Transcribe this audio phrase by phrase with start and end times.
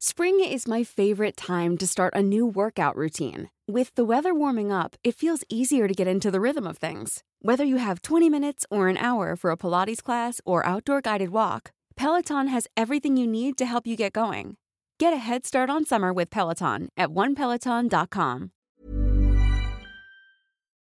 [0.00, 3.50] Spring is my favorite time to start a new workout routine.
[3.66, 7.24] With the weather warming up, it feels easier to get into the rhythm of things.
[7.42, 11.30] Whether you have 20 minutes or an hour for a Pilates class or outdoor guided
[11.30, 14.56] walk, Peloton has everything you need to help you get going.
[15.00, 18.52] Get a head start on summer with Peloton at onepeloton.com.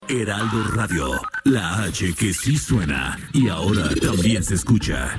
[0.07, 5.19] Heraldo Radio, la H que sí suena y ahora también se escucha.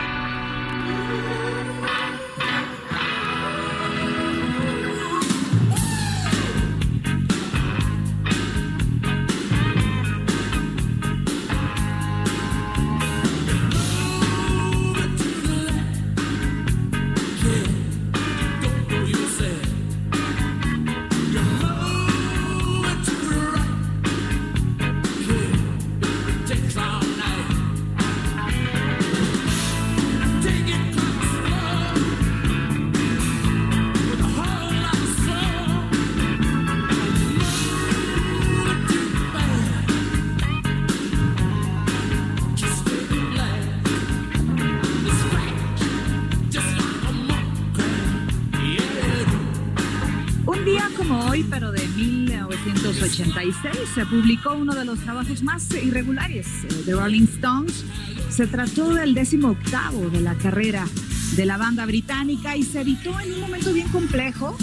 [53.93, 57.83] Se publicó uno de los trabajos más irregulares eh, de Rolling Stones.
[58.29, 60.87] Se trató del décimo octavo de la carrera
[61.35, 64.55] de la banda británica y se editó en un momento bien complejo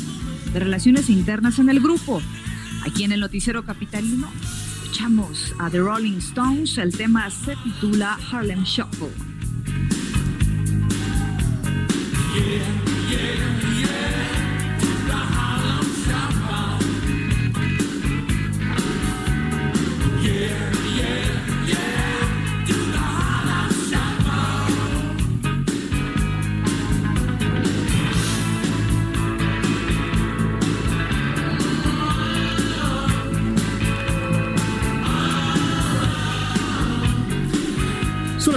[0.53, 2.23] de relaciones internas en el grupo.
[2.87, 4.31] Aquí en el noticiero capitalino
[4.83, 6.79] escuchamos a The Rolling Stones.
[6.79, 9.09] El tema se titula Harlem Shuffle.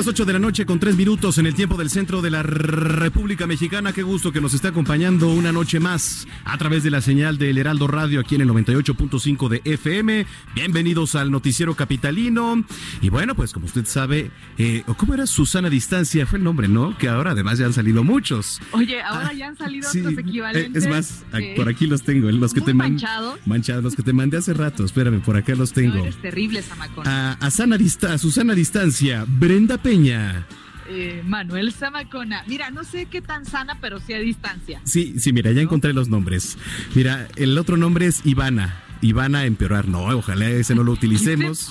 [0.01, 2.41] Las 8 de la noche con 3 minutos en el tiempo del centro de la
[2.41, 3.93] República Mexicana.
[3.93, 7.59] Qué gusto que nos esté acompañando una noche más a través de la señal del
[7.59, 10.25] Heraldo Radio aquí en el 98.5 de FM.
[10.55, 12.65] Bienvenidos al noticiero capitalino.
[13.01, 16.25] Y bueno, pues como usted sabe, eh, ¿cómo era Susana Distancia?
[16.25, 16.97] Fue el nombre, ¿no?
[16.97, 18.59] Que ahora además ya han salido muchos.
[18.71, 20.83] Oye, ahora ya han salido Sí, otros eh, equivalentes.
[20.83, 23.39] Es más, a- eh, por aquí los tengo, los que te man- manchados.
[23.45, 24.83] manchados, los que te mandé hace rato.
[24.83, 25.97] Espérame, por acá los no, tengo.
[25.99, 26.63] eres terrible.
[27.05, 27.77] A, a Sana
[28.09, 30.45] a Susana Distancia, Brenda Peña.
[30.87, 32.45] Eh, Manuel Zamacona.
[32.47, 34.79] Mira, no sé qué tan sana, pero sí a distancia.
[34.85, 36.57] Sí, sí, mira, ya encontré los nombres.
[36.95, 38.81] Mira, el otro nombre es Ivana.
[39.01, 39.89] Ivana empeorar.
[39.89, 41.67] No, ojalá ese no lo utilicemos.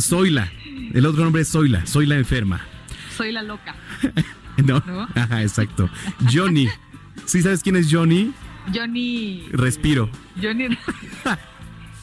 [0.00, 0.52] Zoila.
[0.94, 1.84] El otro nombre es Zoila.
[1.86, 2.60] Zoila enferma.
[3.16, 3.74] Soy la loca.
[4.64, 4.82] No.
[4.86, 5.06] ¿No?
[5.14, 5.90] Ajá, exacto.
[6.32, 6.66] Johnny.
[7.26, 8.32] ¿Sí sabes quién es Johnny?
[8.74, 9.44] Johnny.
[9.50, 10.08] Respiro.
[10.40, 10.68] Johnny.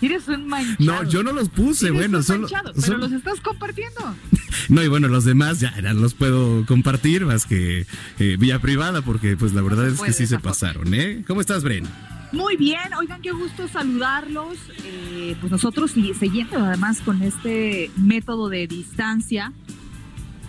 [0.05, 1.03] Eres un manchado.
[1.03, 1.87] No, yo no los puse.
[1.87, 2.39] Eres Bueno, un solo.
[2.41, 4.15] manchado, pero solo- los estás compartiendo.
[4.69, 7.85] No, y bueno, los demás ya, ya los puedo compartir más que
[8.19, 11.23] eh, vía privada, porque pues la verdad es que sí se pasaron, ¿eh?
[11.27, 11.85] ¿Cómo estás, Bren?
[12.31, 14.57] Muy bien, oigan, qué gusto saludarlos.
[14.85, 19.51] Eh, pues nosotros siguiendo además con este método de distancia.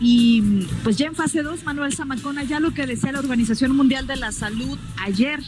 [0.01, 0.43] Y
[0.83, 4.17] pues ya en fase 2, Manuel Zamacona, ya lo que decía la Organización Mundial de
[4.17, 5.41] la Salud ayer,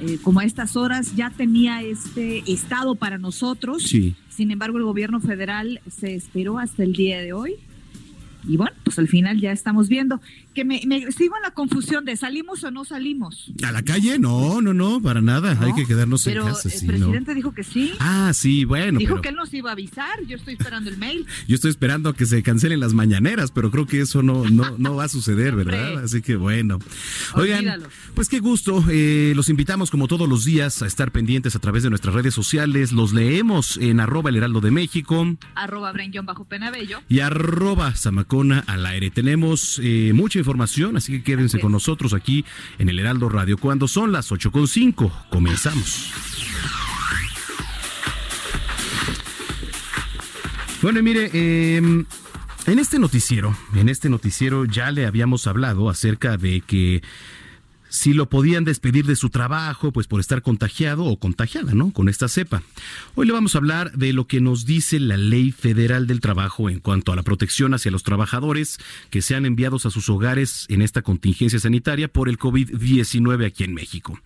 [0.00, 3.82] eh, como a estas horas, ya tenía este estado para nosotros.
[3.82, 4.14] Sí.
[4.28, 7.56] Sin embargo, el gobierno federal se esperó hasta el día de hoy.
[8.46, 10.20] Y bueno, pues al final ya estamos viendo
[10.54, 13.52] que me, me- sigo en la confusión de salimos o no salimos.
[13.62, 14.18] ¿A la calle?
[14.18, 15.56] No, no, no, para nada.
[15.60, 16.68] Hay que quedarnos Pero en casa.
[16.68, 16.92] el sí, ¿no?
[16.92, 17.92] presidente dijo que sí.
[18.00, 20.96] Ah, sí, bueno, Dijo pero que él nos iba a avisar, yo estoy esperando el
[20.98, 21.26] mail.
[21.48, 24.74] yo estoy esperando a que se cancelen las mañaneras, pero creo que eso no, no,
[24.78, 26.02] no va a suceder, ¿verdad?
[26.04, 26.78] Así que bueno.
[27.34, 27.88] Oigan, Olvídalo.
[28.14, 28.84] pues qué gusto.
[28.90, 32.34] eh, los invitamos como todos los días a estar pendientes a través de nuestras redes
[32.34, 32.92] sociales.
[32.92, 35.92] Los leemos en arroba el heraldo de México Arroba
[36.24, 37.00] bajo Penabello.
[37.08, 37.94] y arroba
[38.30, 39.10] Zamacona al aire.
[39.10, 42.44] Tenemos eh, mucha información, así que quédense con nosotros aquí
[42.78, 45.10] en el Heraldo Radio cuando son las 8.5.
[45.30, 46.12] Comenzamos.
[50.80, 56.36] Bueno, y mire, eh, en este noticiero, en este noticiero ya le habíamos hablado acerca
[56.36, 57.02] de que
[57.90, 61.90] si lo podían despedir de su trabajo, pues por estar contagiado o contagiada, ¿no?
[61.90, 62.62] Con esta cepa.
[63.16, 66.70] Hoy le vamos a hablar de lo que nos dice la Ley Federal del Trabajo
[66.70, 68.78] en cuanto a la protección hacia los trabajadores
[69.10, 73.74] que sean enviados a sus hogares en esta contingencia sanitaria por el COVID-19 aquí en
[73.74, 74.18] México.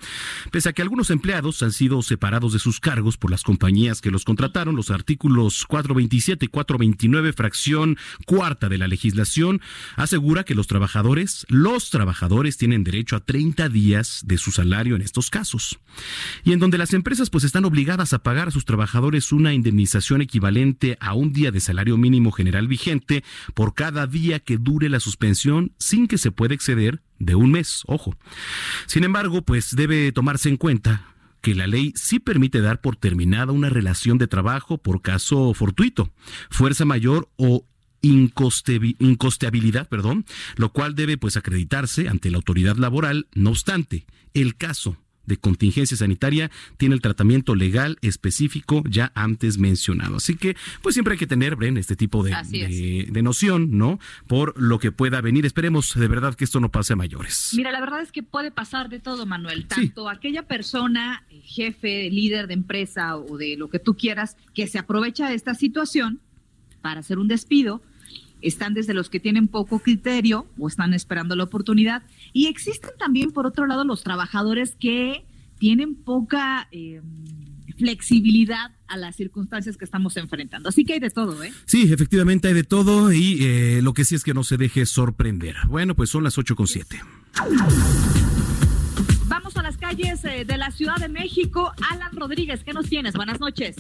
[0.51, 4.11] Pese a que algunos empleados han sido separados de sus cargos por las compañías que
[4.11, 7.97] los contrataron, los artículos 427 y 429, fracción
[8.27, 9.63] cuarta de la legislación,
[9.97, 15.03] asegura que los trabajadores, los trabajadores tienen derecho a 30 días de su salario en
[15.03, 15.79] estos casos.
[16.43, 20.21] Y en donde las empresas pues están obligadas a pagar a sus trabajadores una indemnización
[20.21, 23.25] equivalente a un día de salario mínimo general vigente
[23.55, 27.83] por cada día que dure la suspensión sin que se pueda exceder de un mes,
[27.87, 28.17] ojo.
[28.87, 33.53] Sin embargo, pues debe tomarse en cuenta que la ley sí permite dar por terminada
[33.53, 36.11] una relación de trabajo por caso fortuito,
[36.51, 37.67] fuerza mayor o
[38.05, 40.25] incosteabilidad, perdón,
[40.57, 43.27] lo cual debe pues acreditarse ante la autoridad laboral.
[43.35, 44.97] No obstante, el caso
[45.27, 50.17] de contingencia sanitaria tiene el tratamiento legal específico ya antes mencionado.
[50.17, 52.35] Así que, pues siempre hay que tener, Bren, este tipo de,
[53.11, 53.99] de, noción, ¿no?
[54.27, 55.47] Por lo que pueda venir.
[55.47, 57.53] Esperemos de verdad que esto no pase a mayores.
[57.57, 59.67] Mira, la verdad es que puede pasar de todo, Manuel.
[59.67, 64.79] Tanto aquella persona, jefe, líder de empresa o de lo que tú quieras, que se
[64.79, 66.21] aprovecha de esta situación
[66.83, 67.83] para hacer un despido,
[68.45, 72.03] están desde los que tienen poco criterio o están esperando la oportunidad.
[72.33, 75.25] Y existen también, por otro lado, los trabajadores que
[75.59, 77.01] tienen poca eh,
[77.79, 80.69] flexibilidad a las circunstancias que estamos enfrentando.
[80.69, 81.53] Así que hay de todo, ¿eh?
[81.65, 84.85] Sí, efectivamente hay de todo y eh, lo que sí es que no se deje
[84.87, 85.57] sorprender.
[85.69, 87.01] Bueno, pues son las ocho con siete.
[89.27, 91.73] Vamos a las calles eh, de la Ciudad de México.
[91.91, 93.15] Alan Rodríguez, ¿qué nos tienes?
[93.15, 93.77] Buenas noches.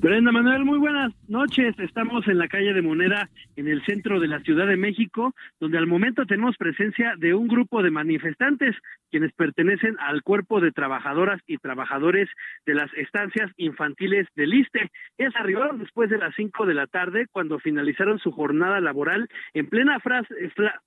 [0.00, 1.78] Brenda Manuel, muy buenas noches.
[1.78, 5.76] Estamos en la calle de Moneda, en el centro de la Ciudad de México, donde
[5.76, 8.74] al momento tenemos presencia de un grupo de manifestantes
[9.10, 12.30] quienes pertenecen al cuerpo de trabajadoras y trabajadores
[12.64, 14.90] de las estancias infantiles del ISTE.
[15.18, 19.66] Ellas arribaron después de las cinco de la tarde cuando finalizaron su jornada laboral en
[19.66, 20.34] plena, frase,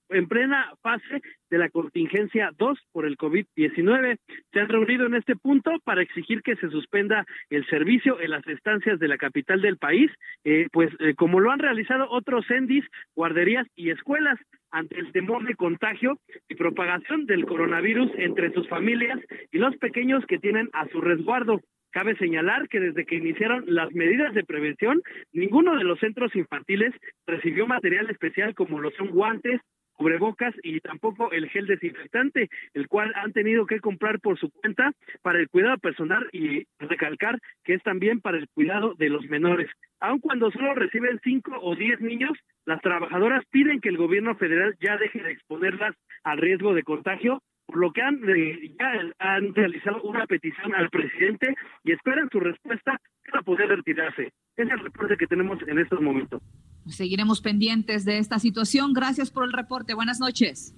[0.10, 1.22] en plena fase
[1.52, 4.18] de la contingencia 2 por el COVID-19.
[4.52, 8.48] Se han reunido en este punto para exigir que se suspenda el servicio en las
[8.48, 10.10] estancias de la capital del país,
[10.46, 12.86] eh, pues eh, como lo han realizado otros CENDIS,
[13.16, 14.40] guarderías y escuelas
[14.72, 16.18] ante el temor de contagio
[16.48, 19.20] y propagación del coronavirus entre sus familias
[19.52, 21.60] y los pequeños que tienen a su resguardo.
[21.92, 26.92] Cabe señalar que desde que iniciaron las medidas de prevención, ninguno de los centros infantiles
[27.28, 29.62] recibió material especial como lo son guantes,
[29.94, 34.92] cubrebocas y tampoco el gel desinfectante, el cual han tenido que comprar por su cuenta
[35.22, 39.70] para el cuidado personal y recalcar que es también para el cuidado de los menores.
[40.00, 44.76] Aun cuando solo reciben cinco o diez niños, las trabajadoras piden que el gobierno federal
[44.82, 49.56] ya deje de exponerlas al riesgo de contagio, por lo que han, eh, ya han
[49.56, 53.00] realizado una petición al presidente y esperan su respuesta
[53.30, 54.32] para poder retirarse.
[54.58, 56.42] Es el reporte que tenemos en estos momentos.
[56.88, 58.94] Seguiremos pendientes de esta situación.
[58.94, 59.94] Gracias por el reporte.
[59.94, 60.74] Buenas noches.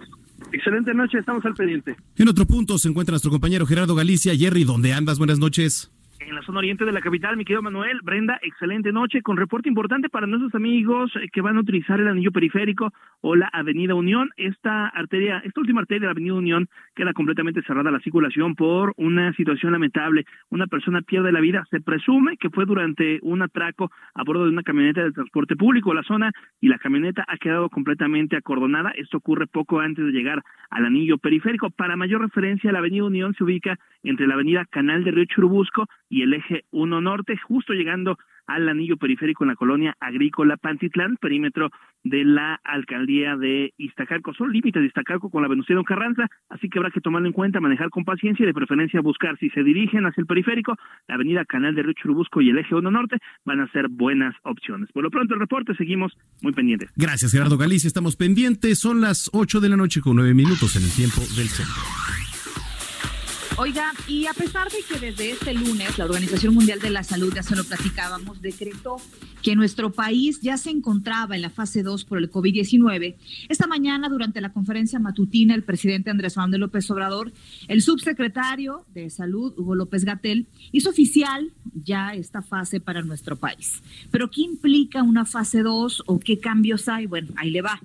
[0.52, 1.96] Excelente noche, estamos al pendiente.
[2.18, 4.36] En otro punto se encuentra nuestro compañero Gerardo Galicia.
[4.36, 5.18] Jerry, ¿dónde andas?
[5.18, 5.92] Buenas noches
[6.28, 8.00] en la zona oriente de la capital, mi querido Manuel.
[8.02, 12.08] Brenda, excelente noche, con reporte importante para nuestros amigos eh, que van a utilizar el
[12.08, 12.92] anillo periférico
[13.22, 14.30] o la Avenida Unión.
[14.38, 18.56] Esta arteria, esta última arteria de la Avenida Unión queda completamente cerrada a la circulación
[18.56, 20.26] por una situación lamentable.
[20.50, 24.50] Una persona pierde la vida, se presume que fue durante un atraco a bordo de
[24.50, 25.94] una camioneta de transporte público.
[25.94, 28.92] La zona y la camioneta ha quedado completamente acordonada.
[28.92, 31.70] Esto ocurre poco antes de llegar al anillo periférico.
[31.70, 35.88] Para mayor referencia, la Avenida Unión se ubica entre la Avenida Canal de Río Churubusco
[36.10, 38.18] y el eje 1 Norte, justo llegando
[38.48, 41.72] al anillo periférico en la colonia agrícola Pantitlán, perímetro
[42.04, 44.34] de la alcaldía de Iztacalco.
[44.34, 47.60] Son límites de Iztacalco con la Venustiano Carranza, así que habrá que tomarlo en cuenta,
[47.60, 50.76] manejar con paciencia y de preferencia buscar si se dirigen hacia el periférico,
[51.08, 54.36] la avenida Canal de Río Churubusco y el eje 1 Norte van a ser buenas
[54.44, 54.92] opciones.
[54.92, 56.92] Por lo pronto el reporte, seguimos muy pendientes.
[56.96, 60.84] Gracias Gerardo Galicia, estamos pendientes, son las 8 de la noche con 9 minutos en
[60.84, 62.25] el tiempo del centro.
[63.58, 67.34] Oiga, y a pesar de que desde este lunes la Organización Mundial de la Salud,
[67.34, 68.98] ya se lo platicábamos, decretó
[69.42, 73.16] que nuestro país ya se encontraba en la fase 2 por el COVID-19,
[73.48, 77.32] esta mañana durante la conferencia matutina el presidente Andrés Manuel López Obrador,
[77.70, 83.82] el subsecretario de Salud, Hugo López Gatel, hizo oficial ya esta fase para nuestro país.
[84.12, 87.06] Pero ¿qué implica una fase 2 o qué cambios hay?
[87.06, 87.80] Bueno, ahí le va.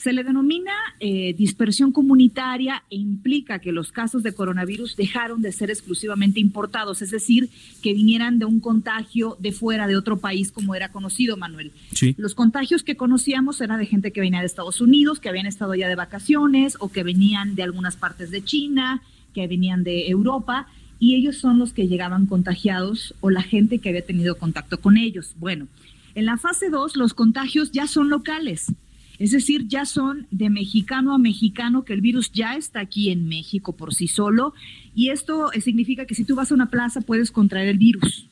[0.00, 5.52] Se le denomina eh, dispersión comunitaria e implica que los casos de coronavirus dejaron de
[5.52, 7.50] ser exclusivamente importados, es decir,
[7.82, 11.72] que vinieran de un contagio de fuera de otro país como era conocido, Manuel.
[11.92, 12.14] Sí.
[12.16, 15.74] Los contagios que conocíamos eran de gente que venía de Estados Unidos, que habían estado
[15.74, 19.02] ya de vacaciones o que venían de algunas partes de China,
[19.34, 20.66] que venían de Europa
[20.98, 24.96] y ellos son los que llegaban contagiados o la gente que había tenido contacto con
[24.96, 25.34] ellos.
[25.36, 25.68] Bueno,
[26.14, 28.72] en la fase 2 los contagios ya son locales
[29.20, 33.28] es decir, ya son de mexicano a mexicano que el virus ya está aquí en
[33.28, 34.54] México por sí solo
[34.94, 38.26] y esto eh, significa que si tú vas a una plaza puedes contraer el virus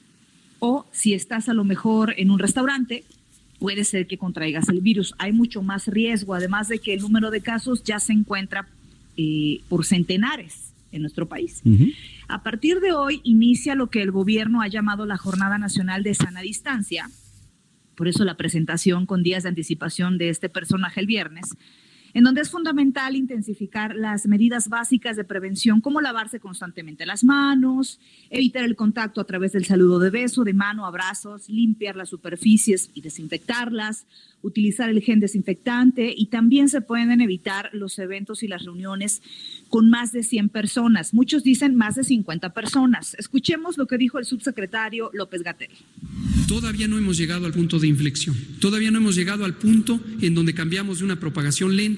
[0.61, 3.05] o si estás a lo mejor en un restaurante
[3.59, 5.15] puede ser que contraigas el virus.
[5.19, 8.67] Hay mucho más riesgo, además de que el número de casos ya se encuentra
[9.19, 11.61] eh, por centenares en nuestro país.
[12.29, 16.15] A partir de hoy inicia lo que el gobierno ha llamado la Jornada Nacional de
[16.15, 17.11] Sana Distancia,
[17.99, 21.57] por eso la presentación con días de anticipación de este personaje el viernes,
[22.15, 28.01] en donde es fundamental intensificar las medidas básicas de prevención, como lavarse constantemente las manos,
[28.31, 32.91] evitar el contacto a través del saludo de beso, de mano, abrazos, limpiar las superficies
[32.95, 34.07] y desinfectarlas,
[34.43, 39.23] utilizar el gen desinfectante y también se pueden evitar los eventos y las reuniones
[39.69, 41.13] con más de 100 personas.
[41.13, 43.15] Muchos dicen más de 50 personas.
[43.15, 45.71] Escuchemos lo que dijo el subsecretario López Gatel.
[46.47, 48.35] Todavía no hemos llegado al punto de inflexión.
[48.59, 51.98] Todavía no hemos llegado al punto en donde cambiamos de una propagación lenta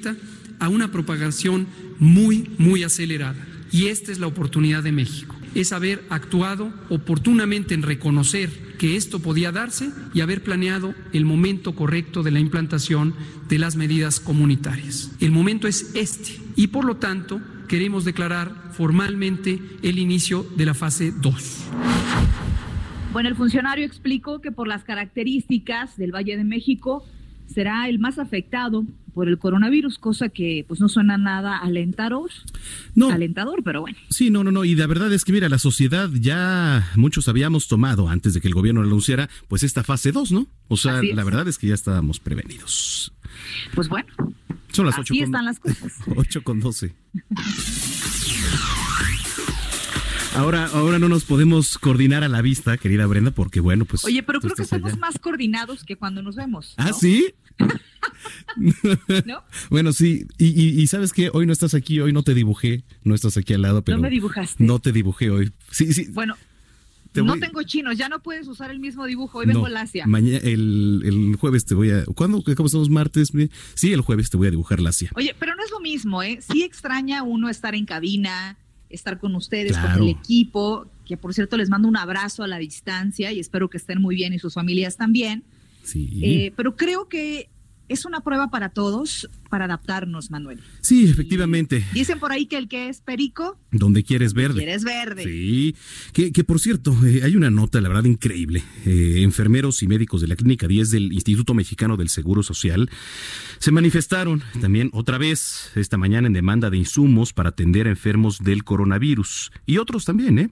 [0.58, 1.66] a una propagación
[1.98, 3.46] muy, muy acelerada.
[3.72, 5.36] Y esta es la oportunidad de México.
[5.54, 11.74] Es haber actuado oportunamente en reconocer que esto podía darse y haber planeado el momento
[11.74, 13.14] correcto de la implantación
[13.48, 15.10] de las medidas comunitarias.
[15.20, 20.74] El momento es este y por lo tanto queremos declarar formalmente el inicio de la
[20.74, 21.64] fase 2.
[23.12, 27.04] Bueno, el funcionario explicó que por las características del Valle de México
[27.52, 32.30] será el más afectado por el coronavirus, cosa que pues no suena nada alentador.
[32.94, 33.10] No.
[33.10, 33.98] Alentador, pero bueno.
[34.08, 34.64] Sí, no, no, no.
[34.64, 38.48] Y la verdad es que, mira, la sociedad ya muchos habíamos tomado antes de que
[38.48, 40.46] el gobierno lo anunciara, pues esta fase 2, ¿no?
[40.68, 43.12] O sea, la verdad es que ya estábamos prevenidos.
[43.74, 44.08] Pues bueno.
[44.72, 45.92] Son las 8 con, están las cosas.
[46.16, 46.94] 8 con 12.
[50.34, 54.04] Ahora, ahora no nos podemos coordinar a la vista, querida Brenda, porque bueno, pues.
[54.04, 56.74] Oye, pero creo que estamos más coordinados que cuando nos vemos.
[56.76, 57.34] ¿Ah, sí?
[59.26, 59.42] ¿No?
[59.70, 60.26] Bueno, sí.
[60.38, 63.62] Y, sabes que hoy no estás aquí, hoy no te dibujé, no estás aquí al
[63.62, 63.98] lado, pero.
[63.98, 64.62] No me dibujaste.
[64.62, 65.52] No te dibujé hoy.
[65.70, 66.06] Sí, sí.
[66.10, 66.36] Bueno.
[67.14, 69.38] no tengo chinos, ya no puedes usar el mismo dibujo.
[69.38, 70.06] Hoy vengo la Asia.
[70.06, 72.04] Mañana, el, el, jueves te voy a.
[72.04, 72.42] ¿Cuándo?
[72.42, 73.32] ¿Cómo estamos martes?
[73.74, 75.10] Sí, el jueves te voy a dibujar la Asia.
[75.16, 76.38] Oye, pero no es lo mismo, ¿eh?
[76.40, 78.56] Sí extraña uno estar en cabina,
[78.90, 82.58] estar con ustedes, con el equipo, que por cierto les mando un abrazo a la
[82.58, 85.44] distancia y espero que estén muy bien y sus familias también.
[85.82, 86.20] Sí.
[86.22, 87.48] Eh, pero creo que
[87.88, 90.60] es una prueba para todos para adaptarnos, Manuel.
[90.80, 91.84] Sí, efectivamente.
[91.92, 93.58] Dicen por ahí que el que es perico.
[93.70, 94.58] Donde quieres verde.
[94.58, 95.24] Quieres verde.
[95.24, 95.76] Sí.
[96.12, 98.62] Que, que por cierto, eh, hay una nota, la verdad, increíble.
[98.86, 102.88] Eh, enfermeros y médicos de la Clínica 10 del Instituto Mexicano del Seguro Social
[103.58, 108.38] se manifestaron también otra vez esta mañana en demanda de insumos para atender a enfermos
[108.38, 109.52] del coronavirus.
[109.66, 110.50] Y otros también, ¿eh?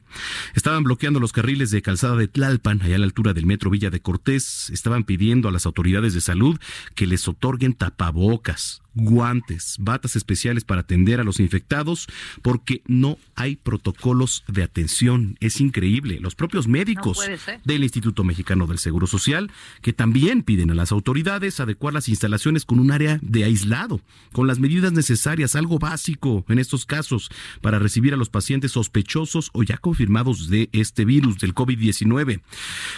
[0.54, 3.90] Estaban bloqueando los carriles de calzada de Tlalpan, allá a la altura del metro Villa
[3.90, 4.70] de Cortés.
[4.70, 6.58] Estaban pidiendo a las autoridades de salud
[6.94, 12.06] que les otorguen tapabocas, guantes, batas especiales para atender a los infectados,
[12.42, 15.36] porque no hay protocolos de atención.
[15.40, 16.18] Es increíble.
[16.20, 17.20] Los propios médicos
[17.64, 19.50] del Instituto Mexicano del Seguro Social,
[19.82, 24.00] que también piden a las autoridades adecuar las instalaciones con un área de aislado,
[24.32, 29.50] con las medidas necesarias, algo básico en estos casos, para recibir a los pacientes sospechosos
[29.52, 32.40] o ya confirmados de este virus, del COVID-19.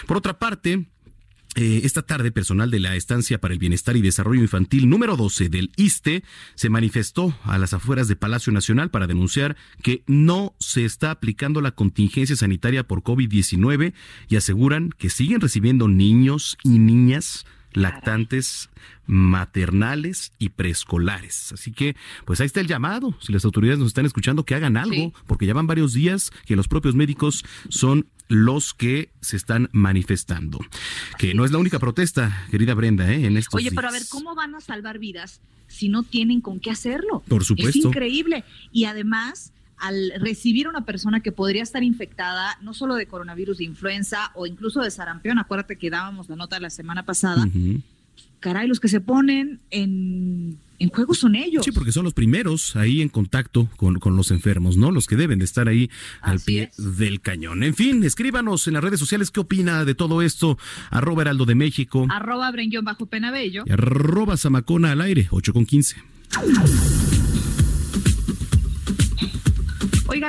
[0.07, 0.85] Por otra parte,
[1.55, 5.49] eh, esta tarde, personal de la Estancia para el Bienestar y Desarrollo Infantil número 12
[5.49, 6.23] del ISTE
[6.55, 11.59] se manifestó a las afueras de Palacio Nacional para denunciar que no se está aplicando
[11.59, 13.93] la contingencia sanitaria por COVID-19
[14.29, 18.69] y aseguran que siguen recibiendo niños y niñas lactantes
[19.05, 21.51] maternales y preescolares.
[21.51, 23.15] Así que, pues ahí está el llamado.
[23.19, 26.55] Si las autoridades nos están escuchando, que hagan algo, porque ya van varios días que
[26.55, 30.59] los propios médicos son los que se están manifestando.
[31.17, 33.25] Que no es la única protesta, querida Brenda, ¿eh?
[33.25, 36.59] en estos Oye, pero a ver, ¿cómo van a salvar vidas si no tienen con
[36.59, 37.23] qué hacerlo?
[37.27, 37.77] Por supuesto.
[37.77, 38.45] Es increíble.
[38.71, 39.51] Y además,
[39.81, 44.31] al recibir a una persona que podría estar infectada no solo de coronavirus, de influenza
[44.35, 47.47] o incluso de sarampión, acuérdate que dábamos la nota la semana pasada,
[48.39, 50.57] caray, los que se ponen en,
[50.93, 51.63] juego son ellos.
[51.63, 54.91] Sí, porque son los primeros ahí en contacto con, los enfermos, ¿no?
[54.91, 55.89] Los que deben de estar ahí
[56.21, 57.63] al pie del cañón.
[57.63, 60.57] En fin, escríbanos en las redes sociales qué opina de todo esto.
[60.89, 62.07] Arroba Heraldo de México.
[62.09, 62.51] Arroba
[62.83, 63.63] Bajo Penabello.
[63.65, 65.97] Y arroba Zamacona al aire, 8 con 15.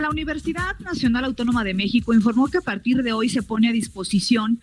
[0.01, 3.73] La Universidad Nacional Autónoma de México informó que a partir de hoy se pone a
[3.73, 4.59] disposición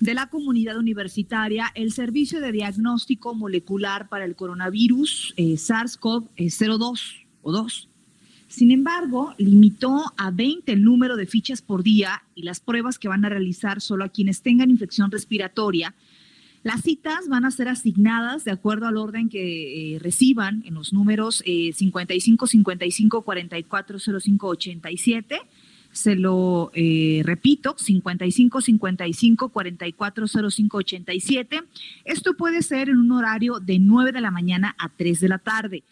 [0.00, 7.52] de la comunidad universitaria el servicio de diagnóstico molecular para el coronavirus eh, SARS-CoV-02 o
[7.52, 7.88] 2.
[8.48, 13.08] Sin embargo, limitó a 20 el número de fichas por día y las pruebas que
[13.08, 15.94] van a realizar solo a quienes tengan infección respiratoria.
[16.62, 20.92] Las citas van a ser asignadas de acuerdo al orden que eh, reciban en los
[20.92, 25.40] números eh, 55 55 44 05 87
[25.92, 31.62] se lo eh, repito, 55 55 44 05 87.
[32.04, 35.38] Esto puede ser en un horario de 9 de la mañana a 3 de la
[35.38, 35.82] tarde.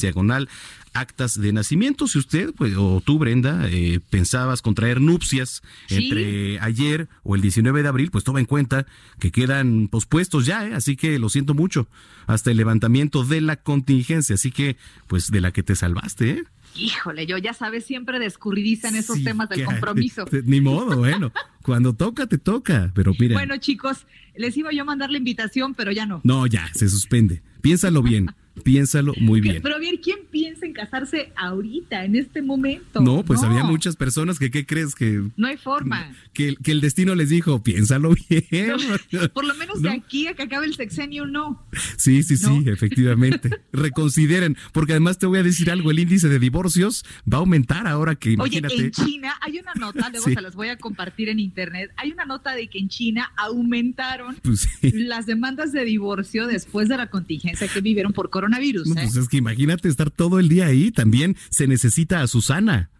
[0.00, 0.48] diagonal
[0.94, 2.06] actas de nacimiento.
[2.06, 5.96] Si usted pues, o tú, Brenda, eh, pensabas contraer nupcias ¿Sí?
[5.96, 8.86] entre ayer o el 19 de abril, pues toma en cuenta
[9.18, 10.74] que quedan pospuestos ya, ¿eh?
[10.74, 11.88] así que lo siento mucho,
[12.26, 16.44] hasta el levantamiento de la contingencia, así que pues de la que te salvaste, ¿eh?
[16.76, 20.24] Híjole, yo ya sabes, siempre descurridiza en esos sí, temas del compromiso.
[20.44, 21.32] Ni modo, bueno,
[21.64, 23.34] cuando toca, te toca, pero mira.
[23.34, 26.20] Bueno, chicos, les iba yo a mandar la invitación, pero ya no.
[26.22, 27.42] No, ya, se suspende.
[27.62, 28.28] Piénsalo bien.
[28.62, 29.60] Piénsalo muy bien.
[29.62, 33.00] Pero bien, ¿quién piensa en casarse ahorita, en este momento?
[33.00, 33.48] No, pues no.
[33.48, 34.94] había muchas personas que, ¿qué crees?
[34.94, 36.14] que No hay forma.
[36.32, 38.76] Que, que el destino les dijo, piénsalo bien.
[39.10, 39.90] No, por lo menos ¿No?
[39.90, 41.66] de aquí a que acabe el sexenio, no.
[41.96, 43.50] Sí, sí, sí, efectivamente.
[43.72, 47.88] Reconsideren, porque además te voy a decir algo, el índice de divorcios va a aumentar
[47.88, 48.74] ahora que imagínate.
[48.74, 50.34] Oye, en China hay una nota, luego sí.
[50.34, 54.36] se las voy a compartir en internet, hay una nota de que en China aumentaron
[54.42, 54.90] pues sí.
[54.92, 58.88] las demandas de divorcio después de la contingencia que vivieron por coronavirus.
[58.88, 60.90] No, pues es que imagínate estar todo el día ahí.
[60.90, 62.90] También se necesita a Susana.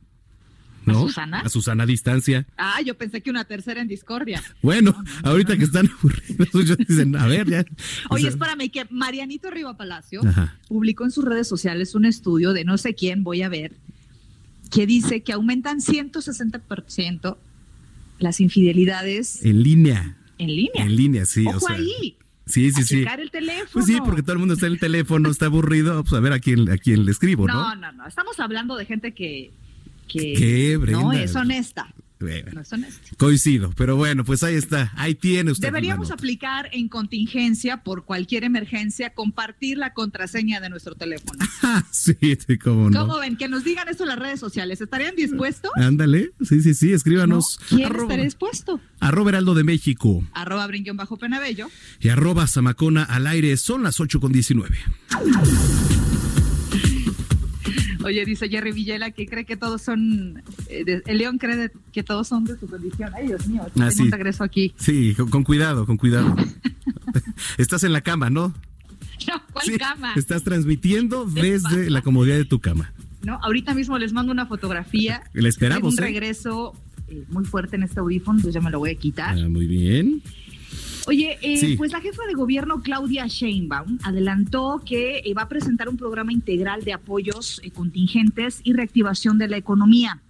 [0.86, 0.98] ¿No?
[0.98, 1.40] ¿A Susana?
[1.40, 2.46] A Susana a distancia.
[2.56, 4.42] Ah, yo pensé que una tercera en discordia.
[4.62, 7.64] Bueno, no, no, ahorita que están aburridos, ellos dicen, a ver, ya.
[8.10, 10.56] Oye, o sea, espérame, que Marianito Riva Palacio Ajá.
[10.68, 13.72] publicó en sus redes sociales un estudio de no sé quién, voy a ver,
[14.70, 17.38] que dice que aumentan 160%
[18.18, 19.44] las infidelidades.
[19.44, 20.16] En línea.
[20.38, 20.84] En línea.
[20.84, 21.46] En línea, sí.
[21.46, 22.16] Ojo o sea, ahí.
[22.46, 23.04] Sí, sí, sí.
[23.18, 23.70] el teléfono.
[23.72, 26.32] Pues sí, porque todo el mundo está en el teléfono, está aburrido, pues a ver
[26.32, 27.54] a quién, a quién le escribo, ¿no?
[27.54, 28.06] No, no, no.
[28.06, 29.50] Estamos hablando de gente que,
[30.08, 31.02] que ¿Qué, Brenda?
[31.02, 31.94] no es honesta.
[32.24, 33.10] Bueno, no es honesta.
[33.18, 35.68] Coincido, pero bueno, pues ahí está, ahí tiene usted.
[35.68, 41.44] Deberíamos aplicar en contingencia por cualquier emergencia, compartir la contraseña de nuestro teléfono.
[41.90, 43.00] sí, sí, cómo no.
[43.00, 43.36] ¿Cómo ven?
[43.36, 44.80] Que nos digan eso en las redes sociales.
[44.80, 45.70] ¿Estarían dispuestos?
[45.76, 47.58] Ándale, sí, sí, sí, escríbanos.
[47.60, 47.76] No.
[47.76, 48.80] ¿Quién arroba, dispuesto?
[49.00, 50.24] Arroba Heraldo de México.
[50.32, 51.68] Arroba Brinquión Bajo Penabello.
[52.00, 53.56] Y arroba Zamacona al aire.
[53.56, 54.76] Son las 8 con 19.
[58.04, 61.70] Oye, dice Jerry Villela que cree que todos son, eh, de, el león cree de,
[61.92, 63.10] que todos son de su condición.
[63.16, 64.02] Ay, Dios mío, ah, sí.
[64.02, 64.74] un regreso aquí.
[64.76, 66.34] Sí, con, con cuidado, con cuidado.
[67.58, 68.54] Estás en la cama, ¿no?
[69.28, 70.12] No, ¿cuál sí, cama?
[70.16, 72.92] Estás transmitiendo desde la comodidad de tu cama.
[73.22, 75.22] No, ahorita mismo les mando una fotografía.
[75.32, 75.94] Le esperamos.
[75.94, 76.06] Un ¿eh?
[76.06, 76.74] regreso
[77.08, 79.38] eh, muy fuerte en este audífono, entonces ya me lo voy a quitar.
[79.38, 80.22] Ah, muy bien.
[81.06, 81.76] Oye, eh, sí.
[81.76, 86.32] pues la jefa de gobierno Claudia Sheinbaum adelantó que eh, va a presentar un programa
[86.32, 90.22] integral de apoyos eh, contingentes y reactivación de la economía,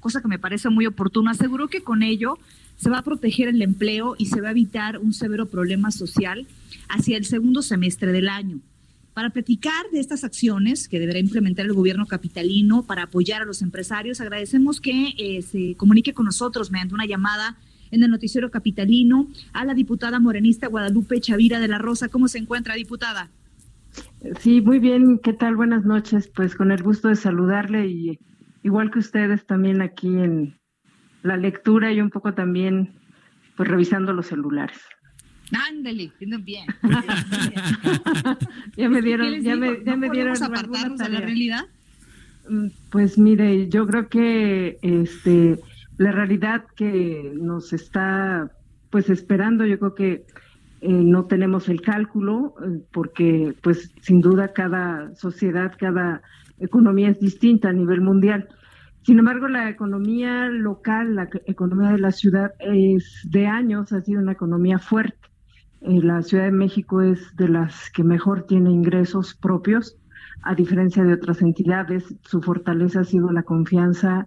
[0.00, 1.30] cosa que me parece muy oportuna.
[1.30, 2.38] Aseguró que con ello
[2.76, 6.48] se va a proteger el empleo y se va a evitar un severo problema social
[6.88, 8.58] hacia el segundo semestre del año.
[9.14, 13.62] para platicar de estas acciones que deberá implementar el gobierno capitalino para apoyar a los
[13.62, 14.20] empresarios.
[14.20, 17.56] Agradecemos que eh, se comunique con nosotros mediante una llamada
[17.90, 22.08] en el noticiero capitalino a la diputada morenista Guadalupe Chavira de la Rosa.
[22.08, 23.30] ¿Cómo se encuentra, diputada?
[24.40, 25.18] Sí, muy bien.
[25.18, 25.56] ¿Qué tal?
[25.56, 26.28] Buenas noches.
[26.28, 28.18] Pues con el gusto de saludarle y
[28.62, 30.58] igual que ustedes también aquí en
[31.22, 32.94] la lectura y un poco también
[33.56, 34.78] pues revisando los celulares.
[35.70, 36.66] Ándale, bien.
[38.76, 41.66] ya me dieron, ya me, ya me dieron apartarnos de la realidad.
[42.48, 45.60] Mm, pues mire, yo creo que este
[45.98, 48.50] la realidad que nos está
[48.90, 50.26] pues esperando, yo creo que
[50.80, 56.22] eh, no tenemos el cálculo eh, porque pues sin duda cada sociedad, cada
[56.58, 58.48] economía es distinta a nivel mundial.
[59.02, 64.20] Sin embargo, la economía local, la economía de la ciudad es de años ha sido
[64.20, 65.26] una economía fuerte
[65.86, 69.96] eh, la Ciudad de México es de las que mejor tiene ingresos propios,
[70.42, 72.14] a diferencia de otras entidades.
[72.22, 74.26] Su fortaleza ha sido la confianza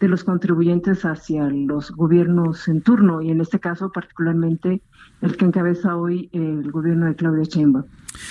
[0.00, 4.80] de los contribuyentes hacia los gobiernos en turno y en este caso particularmente
[5.20, 7.84] el que encabeza hoy el gobierno de Claudia Sheinbaum.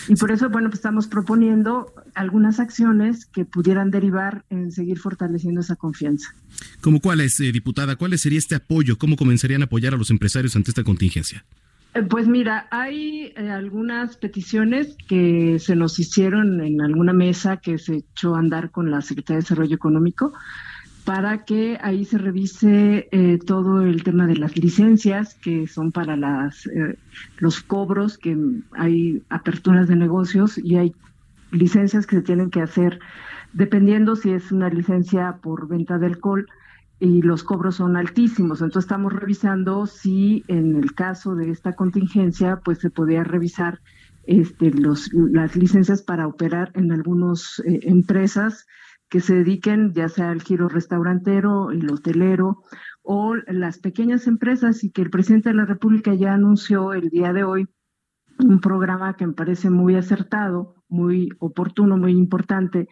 [0.07, 5.61] Y por eso, bueno, pues estamos proponiendo algunas acciones que pudieran derivar en seguir fortaleciendo
[5.61, 6.33] esa confianza.
[6.81, 7.95] ¿Cómo cuáles, eh, diputada?
[7.95, 8.97] ¿Cuál sería este apoyo?
[8.97, 11.45] ¿Cómo comenzarían a apoyar a los empresarios ante esta contingencia?
[11.93, 17.77] Eh, pues mira, hay eh, algunas peticiones que se nos hicieron en alguna mesa que
[17.77, 20.33] se echó a andar con la Secretaría de Desarrollo Económico
[21.07, 26.17] para que ahí se revise eh, todo el tema de las licencias que son para
[26.17, 26.69] las
[27.37, 28.37] los cobros, que
[28.73, 30.93] hay aperturas de negocios y hay
[31.51, 32.99] licencias que se tienen que hacer
[33.53, 36.45] dependiendo si es una licencia por venta de alcohol
[36.99, 38.61] y los cobros son altísimos.
[38.61, 43.79] Entonces estamos revisando si en el caso de esta contingencia, pues se podía revisar
[44.25, 48.67] este, los, las licencias para operar en algunas eh, empresas
[49.09, 52.63] que se dediquen ya sea al giro restaurantero, el hotelero
[53.01, 57.31] o las pequeñas empresas y que el presidente de la República ya anunció el día
[57.33, 57.67] de hoy
[58.39, 62.87] un programa que me parece muy acertado, muy oportuno, muy importante,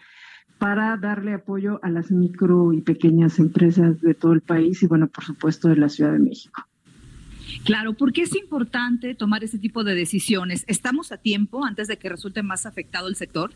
[0.57, 5.07] para darle apoyo a las micro y pequeñas empresas de todo el país y, bueno,
[5.07, 6.63] por supuesto, de la Ciudad de México.
[7.63, 10.63] Claro, ¿por qué es importante tomar ese tipo de decisiones?
[10.67, 13.51] ¿Estamos a tiempo antes de que resulte más afectado el sector?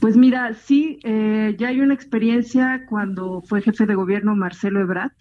[0.00, 5.12] Pues mira, sí, eh, ya hay una experiencia cuando fue jefe de gobierno Marcelo Ebrard,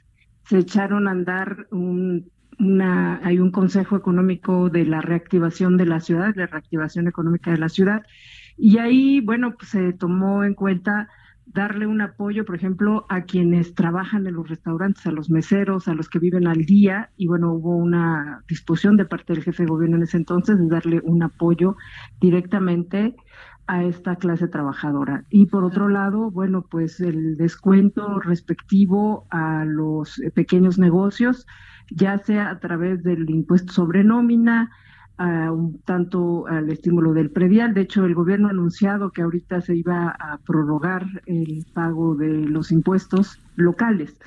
[0.46, 2.30] se echaron a andar un,
[3.24, 7.58] hay un consejo económico de la reactivación de la ciudad, de la reactivación económica de
[7.58, 8.02] la ciudad,
[8.58, 11.08] y ahí, bueno, pues se tomó en cuenta
[11.46, 15.94] darle un apoyo, por ejemplo, a quienes trabajan en los restaurantes, a los meseros, a
[15.94, 19.70] los que viven al día, y bueno, hubo una disposición de parte del jefe de
[19.70, 21.76] gobierno en ese entonces de darle un apoyo
[22.20, 23.16] directamente
[23.68, 25.26] a esta clase trabajadora.
[25.30, 31.48] Y por otro lado, bueno, pues el descuento respectivo a los pequeños negocios,
[31.90, 34.70] ya sea a través del impuesto sobre nómina,
[35.18, 37.74] un tanto al estímulo del predial.
[37.74, 42.30] De hecho, el gobierno ha anunciado que ahorita se iba a prorrogar el pago de
[42.30, 44.18] los impuestos locales.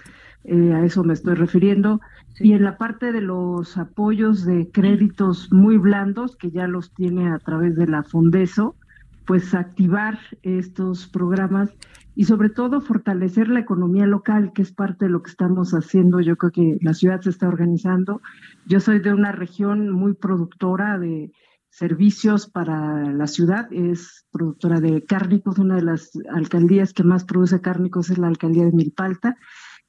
[0.44, 2.00] Eh, a eso me estoy refiriendo.
[2.38, 7.30] Y en la parte de los apoyos de créditos muy blandos, que ya los tiene
[7.30, 8.76] a través de la Fondeso,
[9.26, 11.70] pues activar estos programas
[12.14, 16.20] y sobre todo fortalecer la economía local, que es parte de lo que estamos haciendo.
[16.20, 18.22] Yo creo que la ciudad se está organizando.
[18.66, 21.30] Yo soy de una región muy productora de
[21.68, 27.60] servicios para la ciudad, es productora de cárnicos, una de las alcaldías que más produce
[27.60, 29.36] cárnicos es la alcaldía de Milpalta,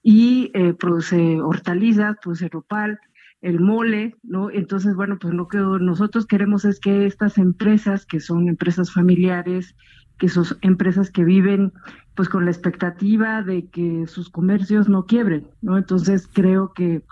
[0.04, 3.00] y eh, produce hortalizas, produce ropal,
[3.41, 4.50] el mole, ¿no?
[4.50, 9.76] Entonces, bueno, pues lo que nosotros queremos es que estas empresas, que son empresas familiares,
[10.17, 11.73] que son empresas que viven
[12.15, 15.78] pues con la expectativa de que sus comercios no quiebren, ¿no?
[15.78, 17.04] Entonces creo que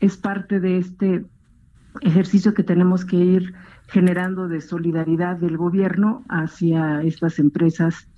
[0.00, 1.24] es parte de este
[2.00, 3.54] ejercicio que tenemos que ir
[3.88, 8.08] generando de solidaridad del gobierno hacia estas empresas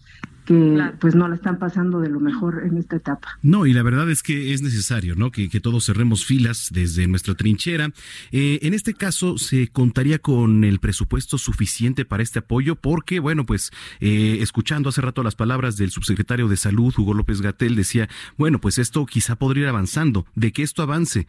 [0.47, 3.39] que pues no la están pasando de lo mejor en esta etapa.
[3.43, 5.31] No, y la verdad es que es necesario, ¿no?
[5.31, 7.91] Que, todos cerremos filas desde nuestra trinchera.
[8.31, 12.77] Eh, en este caso, ¿se contaría con el presupuesto suficiente para este apoyo?
[12.77, 17.41] Porque, bueno, pues eh, escuchando hace rato las palabras del subsecretario de Salud, Hugo López
[17.41, 20.27] Gatel, decía, bueno, pues esto quizá podría ir avanzando.
[20.37, 21.27] De que esto avance,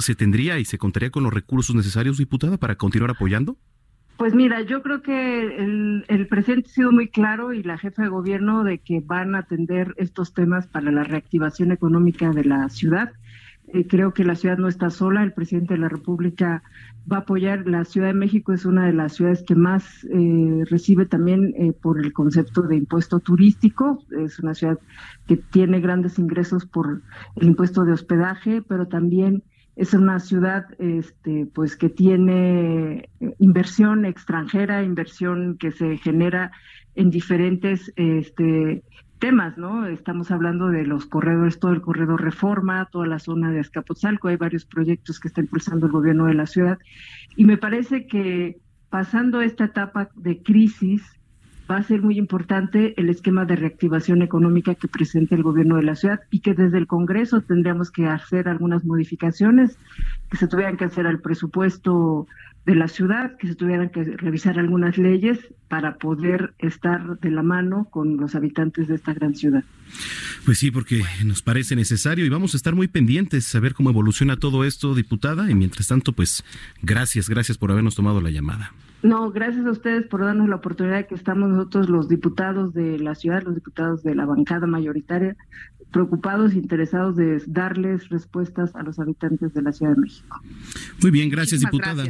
[0.00, 3.56] ¿se tendría y se contaría con los recursos necesarios, diputada, para continuar apoyando?
[4.16, 8.08] Pues mira, yo creo que el, presidente ha sido muy claro y la jefa de
[8.08, 13.10] gobierno de que van a atender estos temas para la reactivación económica de la ciudad.
[13.68, 16.62] Eh, creo que la ciudad no está sola, el presidente de la República
[17.10, 17.66] va a apoyar.
[17.66, 21.72] La Ciudad de México es una de las ciudades que más eh, recibe también eh,
[21.72, 23.98] por el concepto de impuesto turístico.
[24.24, 24.78] Es una ciudad
[25.26, 27.02] que tiene grandes ingresos por
[27.34, 29.42] el impuesto de hospedaje, pero también
[29.76, 33.08] es una ciudad este, pues que tiene
[33.38, 36.52] inversión extranjera, inversión que se genera
[36.94, 38.84] en diferentes este,
[39.18, 39.86] temas, ¿no?
[39.86, 44.36] Estamos hablando de los corredores, todo el corredor Reforma, toda la zona de Azcapotzalco, hay
[44.36, 46.78] varios proyectos que está impulsando el gobierno de la ciudad
[47.36, 48.58] y me parece que
[48.90, 51.02] pasando esta etapa de crisis
[51.70, 55.82] va a ser muy importante el esquema de reactivación económica que presenta el gobierno de
[55.82, 59.78] la ciudad y que desde el Congreso tendríamos que hacer algunas modificaciones
[60.30, 62.26] que se tuvieran que hacer al presupuesto
[62.66, 67.42] de la ciudad, que se tuvieran que revisar algunas leyes para poder estar de la
[67.42, 69.64] mano con los habitantes de esta gran ciudad.
[70.46, 73.90] Pues sí, porque nos parece necesario y vamos a estar muy pendientes a ver cómo
[73.90, 75.50] evoluciona todo esto, diputada.
[75.50, 76.42] Y mientras tanto, pues
[76.82, 78.72] gracias, gracias por habernos tomado la llamada.
[79.04, 82.98] No, gracias a ustedes por darnos la oportunidad de que estamos nosotros los diputados de
[82.98, 85.36] la ciudad, los diputados de la bancada mayoritaria,
[85.92, 90.40] preocupados e interesados de darles respuestas a los habitantes de la Ciudad de México.
[91.02, 92.04] Muy bien, gracias, diputada.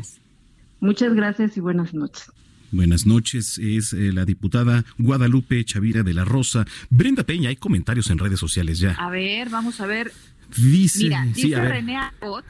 [0.78, 2.30] Muchas gracias y buenas noches.
[2.70, 6.64] Buenas noches, es eh, la diputada Guadalupe Chavira de la Rosa.
[6.90, 8.92] Brenda Peña, hay comentarios en redes sociales ya.
[8.92, 10.12] A ver, vamos a ver.
[10.56, 11.98] Dice, Mira, dice René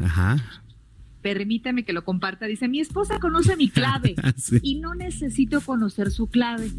[0.01, 0.37] Ajá
[1.25, 2.45] permítame que lo comparta.
[2.45, 4.15] Dice, mi esposa conoce mi clave
[4.63, 6.71] y no necesito conocer su clave.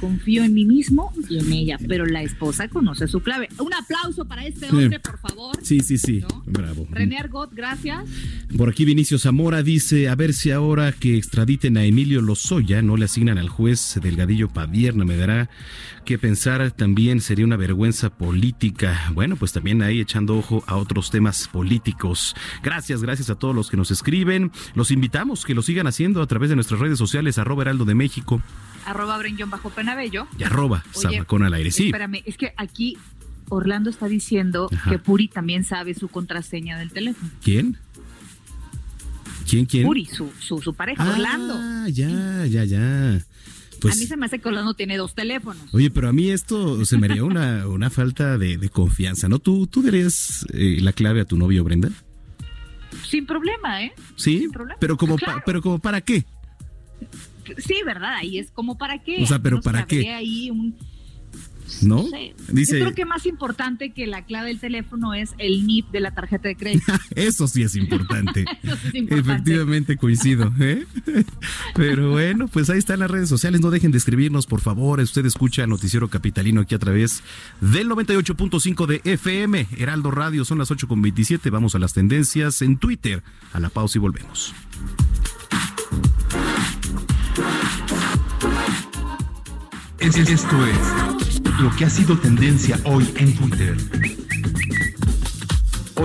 [0.00, 3.48] Confío en mí mismo y en ella, pero la esposa conoce su clave.
[3.58, 5.56] Un aplauso para este hombre, por favor.
[5.62, 6.22] Sí, sí, sí.
[6.46, 6.86] Bravo.
[6.90, 8.04] René Argot, gracias.
[8.56, 12.96] Por aquí Vinicio Zamora dice, a ver si ahora que extraditen a Emilio Lozoya no
[12.96, 15.50] le asignan al juez Delgadillo Padierna, me dará
[16.04, 19.10] que pensar también sería una vergüenza política.
[19.12, 22.36] Bueno, pues también ahí echando ojo a otros temas políticos.
[22.62, 24.52] Gracias, gracias a todos los que nos escriben.
[24.74, 27.94] Los invitamos que lo sigan haciendo a través de nuestras redes sociales, arroba Heraldo de
[27.94, 28.40] México.
[28.86, 29.18] Arroba
[29.48, 30.26] Bajo Penabello.
[30.38, 31.70] Y arroba Zamacón al aire.
[31.70, 31.86] Sí.
[31.86, 32.98] Espérame, es que aquí
[33.48, 37.30] Orlando está diciendo que Puri también sabe su contraseña del teléfono.
[37.42, 37.78] ¿Quién?
[39.48, 39.86] ¿Quién, quién?
[39.86, 41.88] Puri, su, su, pareja, ah, Orlando.
[41.88, 43.20] Ya, ya, ya.
[43.80, 45.62] Pues, a mí se me hace que Orlando tiene dos teléfonos.
[45.72, 49.38] Oye, pero a mí esto se me haría una, una falta de, confianza, ¿no?
[49.38, 51.90] ¿Tú, tú darías eh, la clave a tu novio, Brenda?
[53.08, 53.92] Sin problema, ¿eh?
[54.16, 54.78] Sí, Sin problema.
[54.80, 56.24] pero como, pero como para qué?
[57.58, 59.22] Sí, verdad, ahí es como para qué.
[59.22, 60.12] O sea, pero ¿para qué?
[60.12, 60.76] ahí un
[61.82, 62.04] ¿No?
[62.52, 66.00] Dice, Yo creo que más importante que la clave del teléfono es el NIP de
[66.00, 66.92] la tarjeta de crédito.
[67.14, 68.44] Eso sí es importante.
[68.92, 70.52] Efectivamente coincido.
[70.60, 70.86] ¿eh?
[71.74, 73.60] Pero bueno, pues ahí están las redes sociales.
[73.60, 75.00] No dejen de escribirnos, por favor.
[75.00, 77.22] Usted escucha Noticiero Capitalino aquí a través
[77.60, 80.44] del 98.5 de FM, Heraldo Radio.
[80.44, 81.50] Son las 8.27.
[81.50, 83.22] Vamos a las tendencias en Twitter.
[83.52, 84.54] A la pausa y volvemos.
[89.98, 90.18] Esto
[90.66, 94.25] es lo que ha sido tendencia hoy en Twitter.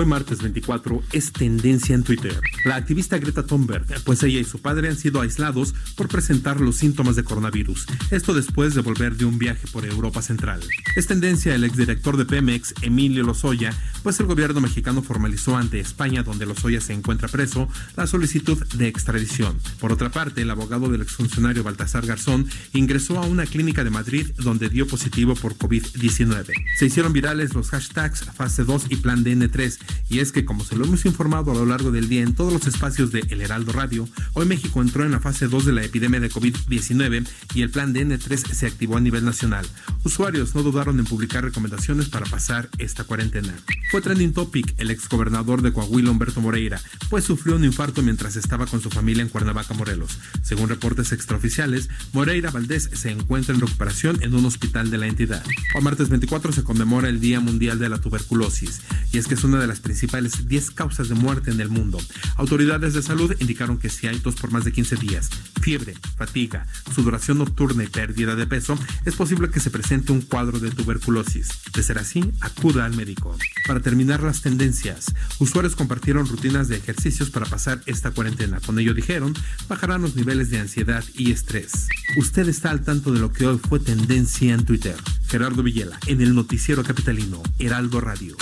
[0.02, 2.42] Hoy martes 24 es tendencia en Twitter.
[2.66, 6.78] La activista Greta Thunberg, pues ella y su padre han sido aislados por presentar los
[6.78, 7.86] síntomas de coronavirus.
[8.10, 10.60] Esto después de volver de un viaje por Europa Central.
[10.96, 16.24] Es tendencia el exdirector de Pemex, Emilio Lozoya, pues el gobierno mexicano formalizó ante España,
[16.24, 19.60] donde Lozoya se encuentra preso, la solicitud de extradición.
[19.80, 24.32] Por otra parte, el abogado del exfuncionario Baltasar Garzón ingresó a una clínica de Madrid
[24.38, 26.48] donde dio positivo por COVID-19.
[26.80, 30.76] Se hicieron virales los hashtags fase 2 y plan DN3 y es que, como se
[30.76, 33.72] lo hemos informado a lo largo del día en todos los espacios de El Heraldo
[33.72, 37.70] Radio, hoy México entró en la fase 2 de la epidemia de COVID-19 y el
[37.70, 39.66] plan de N3 se activó a nivel nacional.
[40.04, 43.54] Usuarios no dudaron en publicar recomendaciones para pasar esta cuarentena.
[43.90, 48.66] Fue trending topic el exgobernador de Coahuila, Humberto Moreira, pues sufrió un infarto mientras estaba
[48.66, 50.18] con su familia en Cuernavaca, Morelos.
[50.44, 55.44] Según reportes extraoficiales, Moreira Valdés se encuentra en recuperación en un hospital de la entidad.
[55.76, 59.44] Hoy martes 24 se conmemora el Día Mundial de la Tuberculosis, y es que es
[59.44, 62.00] una de las principales 10 causas de muerte en el mundo.
[62.38, 65.30] Autoridades de salud indicaron que si hay tos por más de 15 días,
[65.62, 70.60] fiebre, fatiga, sudoración nocturna y pérdida de peso, es posible que se presente un cuadro
[70.60, 71.50] de tuberculosis.
[71.74, 73.38] De ser así, acuda al médico.
[73.68, 78.60] Para terminar las tendencias, usuarios compartieron rutinas de ejercicios para pasar esta cuarentena.
[78.60, 79.34] Con ello dijeron,
[79.68, 81.88] bajarán los niveles de ansiedad y estrés.
[82.18, 84.96] Usted está al tanto de lo que hoy fue tendencia en Twitter.
[85.28, 88.36] Gerardo Villela, en el noticiero capitalino, Heraldo Radio.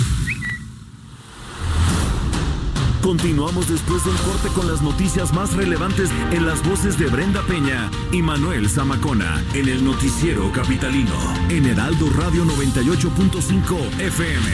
[3.02, 7.90] Continuamos después del corte con las noticias más relevantes en las voces de Brenda Peña
[8.12, 11.14] y Manuel Zamacona en el noticiero capitalino
[11.48, 14.46] en Heraldo Radio 98.5 FM.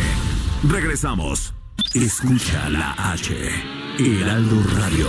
[0.68, 1.54] Regresamos.
[1.94, 3.34] Escucha la H.
[3.98, 5.08] Heraldo Radio.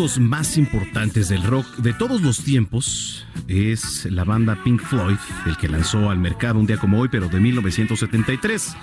[0.00, 5.58] Discos más importantes del rock de todos los tiempos es la banda Pink Floyd, el
[5.58, 8.76] que lanzó al mercado un día como hoy, pero de 1973.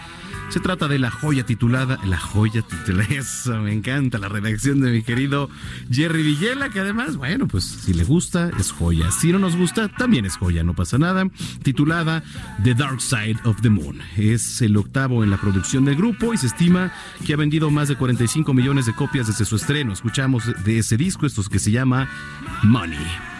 [0.50, 4.92] Se trata de la joya titulada, la joya titulada, eso me encanta, la redacción de
[4.92, 5.50] mi querido
[5.92, 9.12] Jerry Villela, que además, bueno, pues si le gusta, es joya.
[9.12, 11.30] Si no nos gusta, también es joya, no pasa nada.
[11.64, 12.24] Titulada
[12.64, 14.00] The Dark Side of the Moon.
[14.16, 16.94] Es el octavo en la producción del grupo y se estima
[17.26, 19.92] que ha vendido más de 45 millones de copias desde su estreno.
[19.92, 22.10] Escuchamos de ese disco, esto que se llama
[22.64, 23.37] Money.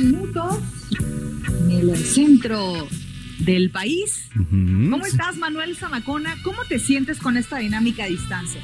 [0.00, 0.58] Minutos
[1.68, 2.88] en el centro
[3.38, 4.24] del país.
[4.34, 6.36] ¿Cómo estás, Manuel Zamacona?
[6.42, 8.60] ¿Cómo te sientes con esta dinámica a distancia?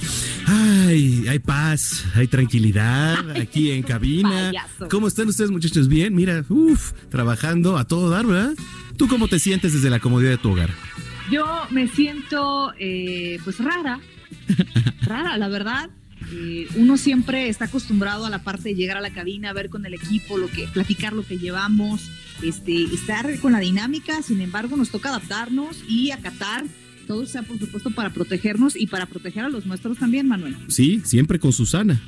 [0.47, 4.53] Ay, hay paz, hay tranquilidad aquí en cabina.
[4.91, 5.89] ¿Cómo están ustedes, muchachos?
[5.89, 8.55] Bien, mira, uff, trabajando a todo dar, ¿verdad?
[8.97, 10.71] ¿Tú cómo te sientes desde la comodidad de tu hogar?
[11.31, 14.01] Yo me siento, eh, pues, rara.
[15.03, 15.91] rara, la verdad
[16.33, 19.87] eh, uno siempre está acostumbrado a la parte de llegar a la cabina, ver con
[19.87, 22.11] el equipo, lo que, platicar lo que llevamos,
[22.43, 26.65] este, estar con la dinámica, sin embargo nos toca adaptarnos y acatar
[27.07, 30.57] todo sea por supuesto para protegernos y para proteger a los nuestros también, Manuel.
[30.69, 32.01] Sí, siempre con Susana.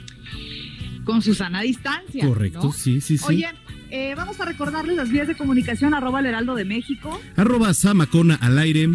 [1.04, 2.26] Con Susana a distancia.
[2.26, 3.24] Correcto, sí, sí, sí.
[3.26, 3.48] Oye,
[3.90, 7.18] eh, vamos a recordarles las vías de comunicación, arroba el heraldo de México.
[7.36, 8.88] Arroba Samacona al aire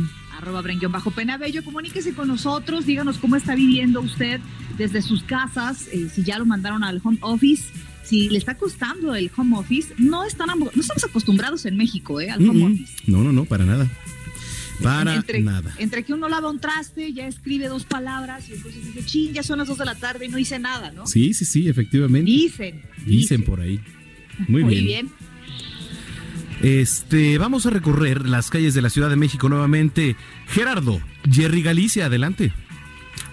[0.44, 1.64] arroba bajo Penabello.
[1.64, 4.40] Comuníquese con nosotros, díganos cómo está viviendo usted
[4.78, 7.64] desde sus casas, eh, si ya lo mandaron al home office,
[8.04, 9.94] si le está costando el home office.
[9.98, 12.94] No, están, no estamos acostumbrados en México eh, al home office.
[13.08, 13.90] No, no, no, para nada.
[14.82, 15.74] Para entre, nada.
[15.78, 19.44] Entre que uno lava un traste, ya escribe dos palabras y entonces dice, ching, ya
[19.44, 21.08] son las dos de la tarde y no hice nada, ¿no?
[21.08, 22.30] Sí, sí, sí, efectivamente.
[22.30, 22.82] Dicen.
[23.06, 23.80] Dicen, por ahí.
[24.48, 25.10] Muy, Muy bien.
[26.64, 30.16] Este, vamos a recorrer las calles de la Ciudad de México nuevamente.
[30.48, 32.54] Gerardo, Jerry Galicia, adelante.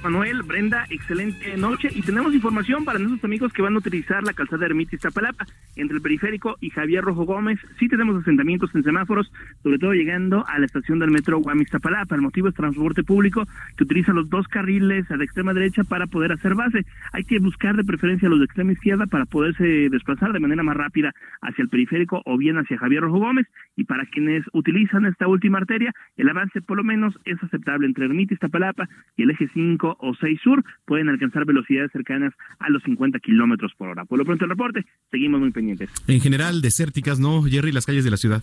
[0.02, 4.32] Manuel, Brenda, excelente noche y tenemos información para nuestros amigos que van a utilizar la
[4.32, 5.44] calzada Ermita Iztapalapa
[5.76, 7.58] entre el periférico y Javier Rojo Gómez.
[7.78, 9.30] Sí tenemos asentamientos en semáforos,
[9.62, 12.14] sobre todo llegando a la estación del metro Guamiztapalapa.
[12.14, 16.06] El motivo es transporte público que utiliza los dos carriles a la extrema derecha para
[16.06, 16.86] poder hacer base.
[17.12, 20.76] Hay que buscar de preferencia los de extrema izquierda para poderse desplazar de manera más
[20.76, 23.46] rápida hacia el periférico o bien hacia Javier Rojo Gómez.
[23.76, 28.06] Y para quienes utilizan esta última arteria, el avance por lo menos es aceptable entre
[28.06, 32.82] Ermita Iztapalapa y el eje 5 o 6 Sur pueden alcanzar velocidades cercanas a los
[32.82, 34.04] 50 kilómetros por hora.
[34.04, 35.90] Por lo pronto el reporte, seguimos muy pendientes.
[36.06, 38.42] En general, desérticas, ¿no, Jerry, las calles de la ciudad?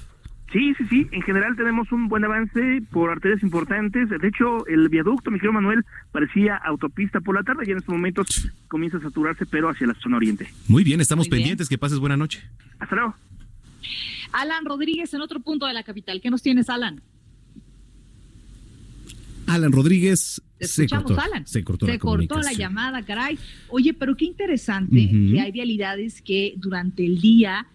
[0.51, 1.07] Sí, sí, sí.
[1.12, 4.10] En general tenemos un buen avance por arterias importantes.
[4.10, 7.93] De hecho, el viaducto, mi querido Manuel, parecía autopista por la tarde y en estos
[7.93, 10.47] momentos comienza a saturarse, pero hacia la zona oriente.
[10.69, 11.67] Muy bien, estamos pendientes.
[11.67, 12.41] Que pases buena noche.
[12.80, 13.15] Hasta luego.
[14.32, 16.22] Alan Rodríguez, en otro punto de la capital.
[16.22, 17.01] ¿Qué nos tienes, Alan?
[19.48, 20.41] Alan Rodríguez.
[20.60, 21.48] se cortó, Alan.
[21.48, 23.38] Se cortó, la, llamada, caray.
[23.70, 27.68] Oye, pero qué interesante que hay vialidades que durante el día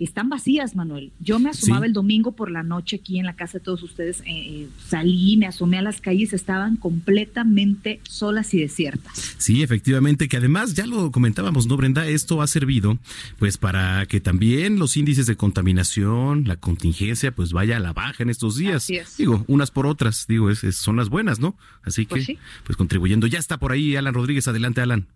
[0.00, 1.12] están vacías, Manuel.
[1.20, 4.20] Yo me asomaba el domingo por la noche aquí en la casa de todos ustedes,
[4.20, 9.36] eh, eh, salí, me asomé a las calles, estaban completamente solas y desiertas.
[9.38, 12.06] Sí, efectivamente, que además ya lo comentábamos, ¿no, Brenda?
[12.06, 12.98] Esto ha servido
[13.38, 18.22] pues para que también los índices de contaminación, la contingencia, pues vaya a la baja
[18.22, 18.88] en estos días.
[19.18, 21.56] Digo, unas por otras, digo, es, son las buenas, ¿no?
[21.82, 23.26] Así pues que, pues contribuyendo.
[23.26, 25.06] Ya está por ahí Alan Rodríguez, adelante, Alan.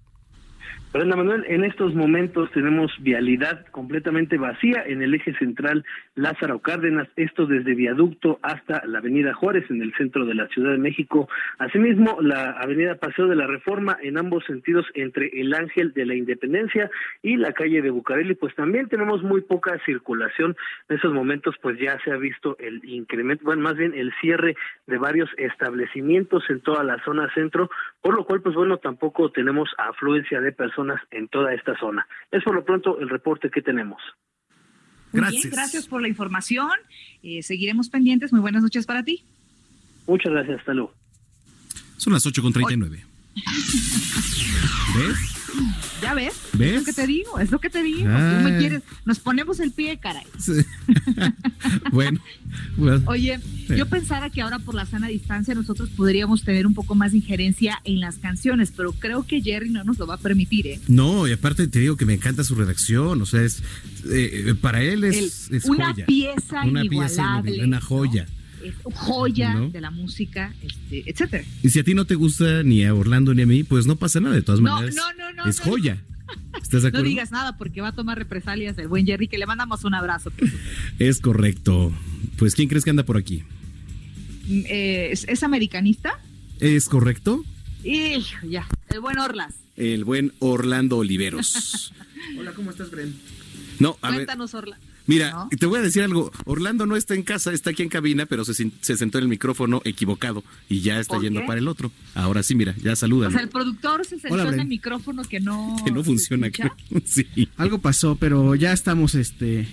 [0.92, 5.84] Brenda Manuel, en estos momentos tenemos vialidad completamente vacía en el eje central
[6.16, 10.72] Lázaro Cárdenas, esto desde Viaducto hasta la Avenida Juárez en el centro de la Ciudad
[10.72, 11.28] de México.
[11.58, 16.16] Asimismo, la Avenida Paseo de la Reforma en ambos sentidos entre el Ángel de la
[16.16, 16.90] Independencia
[17.22, 20.56] y la calle de Bucareli, pues también tenemos muy poca circulación.
[20.88, 24.56] En esos momentos pues ya se ha visto el incremento, bueno, más bien el cierre
[24.88, 27.70] de varios establecimientos en toda la zona centro,
[28.02, 30.79] por lo cual pues bueno, tampoco tenemos afluencia de personas
[31.10, 32.06] en toda esta zona.
[32.30, 34.00] Es por lo pronto el reporte que tenemos.
[35.12, 35.42] gracias.
[35.42, 36.70] Bien, gracias por la información.
[37.22, 38.32] Eh, seguiremos pendientes.
[38.32, 39.24] Muy buenas noches para ti.
[40.06, 40.60] Muchas gracias.
[40.60, 40.94] Hasta luego.
[41.96, 43.04] Son las 8.39.
[44.96, 45.39] ¿Ves?
[46.02, 46.34] ¿Ya ves?
[46.54, 46.72] ¿Ves?
[46.72, 48.00] Es lo que te digo, es lo que te digo.
[48.00, 48.58] Tú me ah.
[48.58, 50.24] quieres, nos ponemos el pie, caray.
[51.92, 52.20] bueno,
[53.06, 53.38] Oye,
[53.68, 57.18] yo pensara que ahora por la sana distancia nosotros podríamos tener un poco más de
[57.18, 60.80] injerencia en las canciones, pero creo que Jerry no nos lo va a permitir, ¿eh?
[60.88, 63.62] No, y aparte te digo que me encanta su redacción, o sea, es
[64.10, 68.26] eh, para él es, una pieza una inigualable, pieza, una joya
[68.64, 71.44] es joya de la música, este, etcétera.
[71.62, 73.96] Y si a ti no te gusta ni a Orlando ni a mí, pues no
[73.96, 74.94] pasa nada, de todas maneras.
[74.94, 76.02] No, no, no, es joya.
[76.62, 77.04] ¿Estás de acuerdo?
[77.04, 79.94] No digas nada porque va a tomar represalias el buen Jerry, que le mandamos un
[79.94, 80.32] abrazo.
[80.98, 81.92] Es correcto.
[82.36, 83.42] Pues, ¿quién crees que anda por aquí?
[84.46, 86.18] Mm, eh, ¿es, americanista?
[86.58, 87.44] ¿Es correcto?
[87.84, 88.66] Hijo, ya.
[88.88, 89.54] El buen Orlas.
[89.76, 91.92] El buen Orlando Oliveros.
[92.38, 93.14] Hola, ¿cómo estás, Bren?
[93.78, 94.89] No, a Cuéntanos, Orlando.
[95.10, 96.30] Mira, te voy a decir algo.
[96.44, 99.82] Orlando no está en casa, está aquí en cabina, pero se, sentó en el micrófono
[99.84, 101.90] equivocado y ya está yendo para el otro.
[102.14, 103.26] Ahora sí, mira, ya saluda.
[103.26, 105.76] O sea, el productor se sentó en el micrófono que no.
[105.84, 106.48] Que no funciona.
[107.04, 107.26] sí.
[107.56, 109.66] Algo pasó, pero ya estamos, este.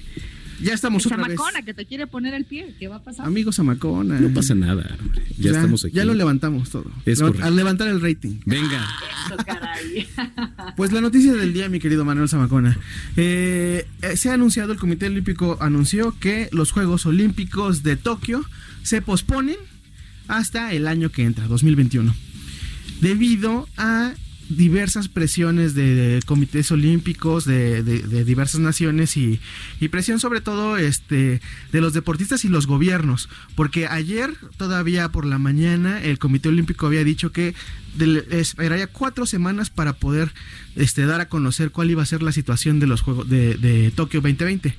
[0.62, 2.76] Ya estamos otra Zamacona, que te quiere poner el pie.
[2.80, 3.26] ¿Qué va a pasar?
[3.26, 4.20] Amigos Zamacona.
[4.20, 4.98] No pasa nada.
[5.38, 5.96] Ya, estamos aquí.
[5.96, 6.92] Ya lo levantamos todo.
[7.42, 8.40] al levantar el rating.
[8.46, 8.88] Venga.
[10.76, 12.78] pues la noticia del día, mi querido Manuel Zamacona.
[13.16, 18.44] Eh, eh, se ha anunciado, el Comité Olímpico anunció que los Juegos Olímpicos de Tokio
[18.84, 19.58] se posponen
[20.28, 22.14] hasta el año que entra, 2021.
[23.02, 24.14] Debido a
[24.50, 27.84] diversas presiones de, comités olímpicos de,
[28.24, 29.40] diversas naciones y,
[29.90, 31.42] presión sobre todo este
[31.72, 33.30] de los deportistas y los gobiernos.
[33.56, 37.56] Porque ayer todavía por la mañana el comité olímpico había dicho que
[38.32, 40.32] esperaría cuatro semanas para poder
[40.76, 43.92] este, dar a conocer cuál iba a ser la situación de los juegos de, de
[43.92, 44.76] Tokio 2020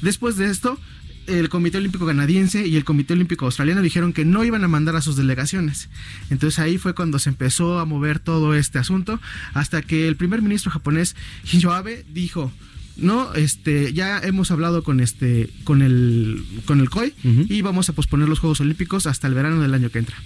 [0.00, 0.78] después de esto
[1.26, 4.96] el Comité Olímpico Canadiense y el Comité Olímpico Australiano dijeron que no iban a mandar
[4.96, 5.88] a sus delegaciones.
[6.30, 9.20] Entonces ahí fue cuando se empezó a mover todo este asunto,
[9.54, 12.52] hasta que el primer ministro japonés Shinzo Abe dijo,
[12.96, 17.94] no, este, ya hemos hablado con este, con el, con el COI y vamos a
[17.94, 20.16] posponer los Juegos Olímpicos hasta el verano del año que entra.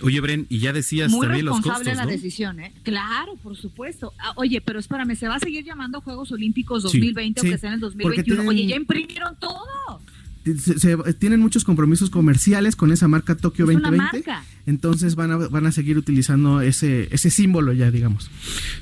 [0.00, 2.72] Oye, Bren, y ya decías también los costos, la decisión, ¿eh?
[2.82, 4.12] Claro, por supuesto.
[4.18, 7.70] Ah, oye, pero espérame, ¿se va a seguir llamando Juegos Olímpicos 2020 o que sea
[7.70, 8.48] en el 2021?
[8.48, 10.02] Oye, ya imprimieron todo
[10.44, 14.24] se, tienen muchos compromisos comerciales con esa marca Tokio 2020.
[14.66, 18.30] Entonces van a, van a seguir utilizando ese, ese símbolo ya, digamos.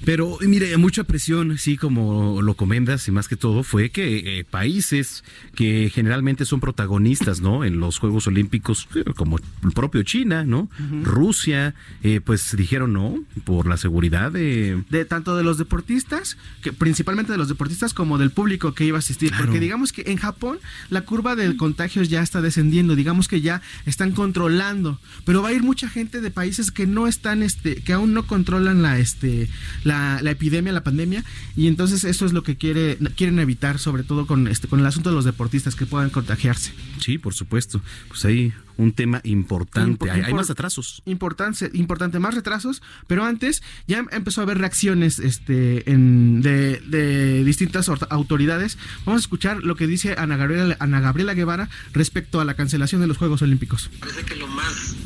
[0.05, 4.45] Pero mire, mucha presión, sí, como lo comentas, y más que todo, fue que eh,
[4.45, 5.25] países
[5.55, 7.65] que generalmente son protagonistas, ¿no?
[7.65, 10.69] En los Juegos Olímpicos, como el propio China, ¿no?
[11.03, 14.83] Rusia, eh, pues dijeron no, por la seguridad de...
[14.91, 18.99] De tanto de los deportistas, que principalmente de los deportistas, como del público que iba
[18.99, 19.33] a asistir.
[19.37, 20.59] Porque digamos que en Japón
[20.91, 25.53] la curva de contagios ya está descendiendo, digamos que ya están controlando, pero va a
[25.53, 29.49] ir mucha gente de países que no están, este, que aún no controlan la, este,
[29.85, 31.25] la, la epidemia, la pandemia,
[31.57, 34.87] y entonces eso es lo que quiere, quieren evitar, sobre todo con este, con el
[34.87, 36.73] asunto de los deportistas que puedan contagiarse.
[37.01, 37.81] Sí, por supuesto.
[38.09, 40.11] Pues ahí un tema importante.
[40.11, 41.03] hay, más atrasos.
[41.05, 47.45] Importante, importante, más retrasos, pero antes ya empezó a haber reacciones este, en, de, de,
[47.45, 48.79] distintas autoridades.
[49.05, 53.01] Vamos a escuchar lo que dice Ana Gabriela, Ana Gabriela Guevara respecto a la cancelación
[53.01, 53.91] de los Juegos Olímpicos.
[54.01, 54.97] Parece que lo más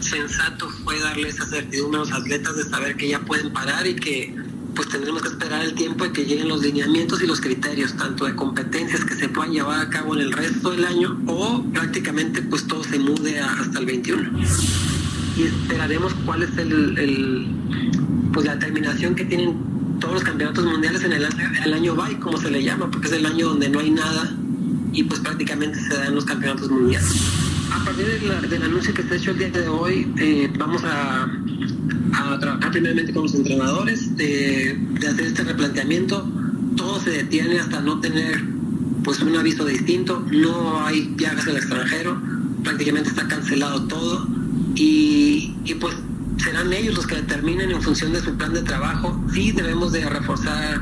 [0.00, 3.96] sensato fue darle esa certidumbre a los atletas de saber que ya pueden parar y
[3.96, 4.34] que
[4.76, 8.26] pues tendremos que esperar el tiempo de que lleguen los lineamientos y los criterios, tanto
[8.26, 12.42] de competencias que se puedan llevar a cabo en el resto del año o prácticamente
[12.42, 14.38] pues todo se mude hasta el 21.
[15.38, 17.48] Y esperaremos cuál es el,
[18.32, 21.26] pues la determinación que tienen todos los campeonatos mundiales en el
[21.64, 24.36] el año BAI, como se le llama, porque es el año donde no hay nada
[24.92, 27.45] y pues prácticamente se dan los campeonatos mundiales.
[27.76, 28.06] A partir
[28.48, 31.28] del anuncio que ha hecho el día de hoy, eh, vamos a
[32.40, 36.26] trabajar primeramente con los entrenadores, de, hacer este replanteamiento.
[36.76, 38.42] Todo se detiene hasta no tener
[39.04, 42.20] pues un aviso distinto, no hay viajes al extranjero,
[42.64, 44.26] prácticamente está cancelado todo
[44.74, 45.96] y, pues
[46.38, 49.22] serán ellos los que determinen en función de su plan de trabajo.
[49.32, 50.80] Sí debemos de reforzar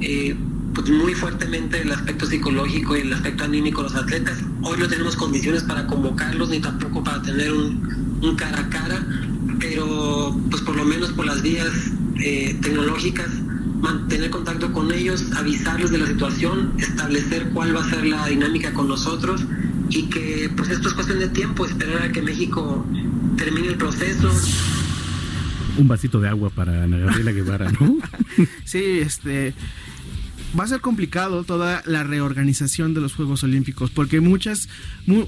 [0.00, 0.36] eh,
[0.78, 4.38] pues muy fuertemente el aspecto psicológico y el aspecto anímico de los atletas.
[4.62, 9.04] Hoy no tenemos condiciones para convocarlos ni tampoco para tener un, un cara a cara,
[9.58, 11.68] pero pues por lo menos por las vías
[12.20, 13.26] eh, tecnológicas
[13.80, 18.72] mantener contacto con ellos, avisarles de la situación, establecer cuál va a ser la dinámica
[18.72, 19.44] con nosotros
[19.90, 22.86] y que pues esto es cuestión de tiempo, esperar a que México
[23.36, 24.30] termine el proceso.
[25.76, 27.96] Un vasito de agua para Ana Gabriela Guevara, ¿no?
[28.64, 29.54] sí, este
[30.58, 34.68] va a ser complicado toda la reorganización de los Juegos Olímpicos porque muchas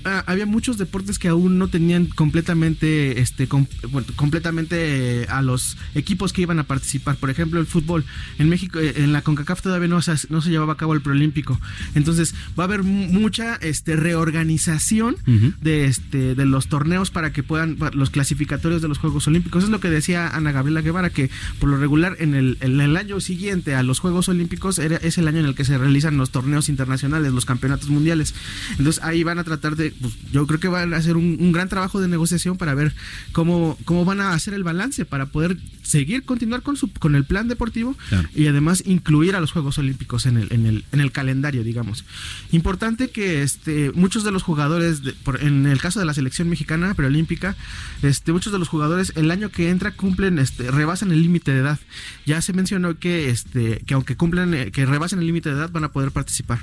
[0.05, 6.43] ah, había muchos deportes que aún no tenían completamente este completamente a los equipos que
[6.43, 7.16] iban a participar.
[7.16, 8.05] Por ejemplo el fútbol.
[8.39, 11.03] En México eh, en la CONCACAF todavía no se, no se llevaba a cabo el
[11.03, 11.61] preolímpico.
[11.95, 15.16] Entonces va a haber mucha este reorganización
[15.61, 19.64] de este de los torneos para que puedan los clasificatorios de los Juegos Olímpicos.
[19.64, 22.97] Es lo que decía Ana Gabriela Guevara que por lo regular en el, en el
[22.97, 26.17] año siguiente a los Juegos Olímpicos era es el año en el que se realizan
[26.17, 28.35] los torneos internacionales, los campeonatos mundiales.
[28.79, 31.69] Entonces ahí van a tratar de, pues, yo creo que van a hacer un, gran
[31.69, 32.95] trabajo de negociación para ver
[33.33, 37.25] cómo, cómo van a hacer el balance para poder seguir, continuar con, su, con el
[37.25, 37.97] plan deportivo
[38.35, 42.05] y además incluir a los Juegos Olímpicos en el, en el, en el calendario, digamos.
[42.53, 45.03] Importante que este, muchos de los jugadores,
[45.41, 47.57] en el caso de la selección mexicana preolímpica,
[48.03, 51.61] este, muchos de los jugadores el año que entra cumplen, este, rebasan el límite de
[51.61, 51.79] edad.
[52.27, 54.71] Ya se mencionó que, este, que aunque cumplen, eh,
[55.01, 56.59] que rebasen el límite de edad van a poder participar.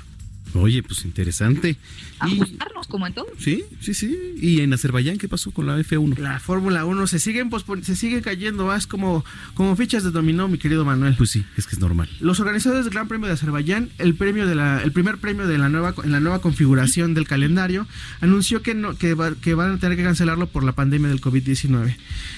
[0.54, 1.76] Oye, pues interesante.
[2.18, 3.26] Ajustarnos como en todo.
[3.38, 4.16] Sí, sí, sí.
[4.40, 6.18] ¿Y en Azerbaiyán qué pasó con la F1?
[6.18, 7.50] La Fórmula 1 se siguen
[7.82, 9.24] se sigue cayendo más como,
[9.54, 11.14] como fichas de dominó, mi querido Manuel.
[11.16, 12.08] Pues sí, es que es normal.
[12.20, 15.58] Los organizadores del Gran Premio de Azerbaiyán, el premio de la, el primer premio de
[15.58, 17.86] la nueva, en la nueva configuración del calendario,
[18.20, 21.96] anunció que no, que, que van a tener que cancelarlo por la pandemia del COVID-19.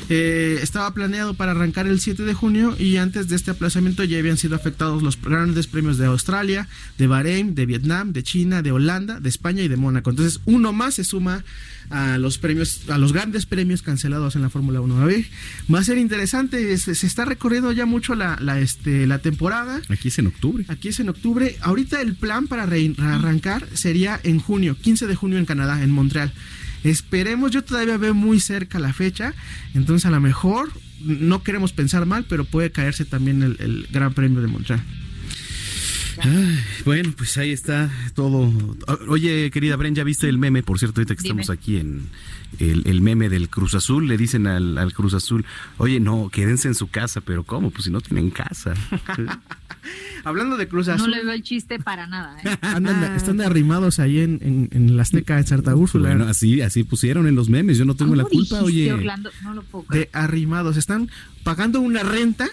[0.08, 4.18] Eh, estaba planeado para arrancar el 7 de junio y antes de este aplazamiento ya
[4.18, 8.72] habían sido afectados los grandes premios de Australia, de Bahrein, de Vietnam de China, de
[8.72, 10.10] Holanda, de España y de Mónaco.
[10.10, 11.44] Entonces, uno más se suma
[11.90, 15.02] a los premios, a los grandes premios cancelados en la Fórmula 1.
[15.02, 15.24] A ver,
[15.72, 19.80] va a ser interesante, se, está recorriendo ya mucho la, este, la temporada.
[19.88, 20.64] Aquí es en octubre.
[20.68, 21.56] Aquí es en octubre.
[21.60, 26.32] Ahorita el plan para arrancar sería en junio, 15 de junio en Canadá, en Montreal.
[26.84, 29.34] Esperemos, yo todavía veo muy cerca la fecha,
[29.74, 34.40] entonces a lo mejor no queremos pensar mal, pero puede caerse también el Gran Premio
[34.40, 34.82] de Montreal
[36.84, 38.52] bueno, pues ahí está todo.
[39.08, 40.62] Oye, querida Bren, ¿ya viste el meme?
[40.62, 42.08] Por cierto, ahorita que estamos aquí en
[42.58, 45.44] el, meme del Cruz Azul, le dicen al, Cruz Azul,
[45.78, 47.70] oye, no, quédense en su casa, pero ¿cómo?
[47.70, 48.74] Pues si no tienen casa.
[50.24, 51.10] Hablando de Cruz Azul.
[51.10, 52.36] No le veo el chiste para nada.
[52.44, 52.58] ¿eh?
[53.16, 56.08] están arrimados ahí en, en, la Azteca de Santa Úrsula.
[56.08, 58.92] Bueno, así, así pusieron en los memes, yo no tengo la culpa, oye.
[59.42, 61.10] No lo puedo de arrimados, están
[61.42, 62.48] pagando una renta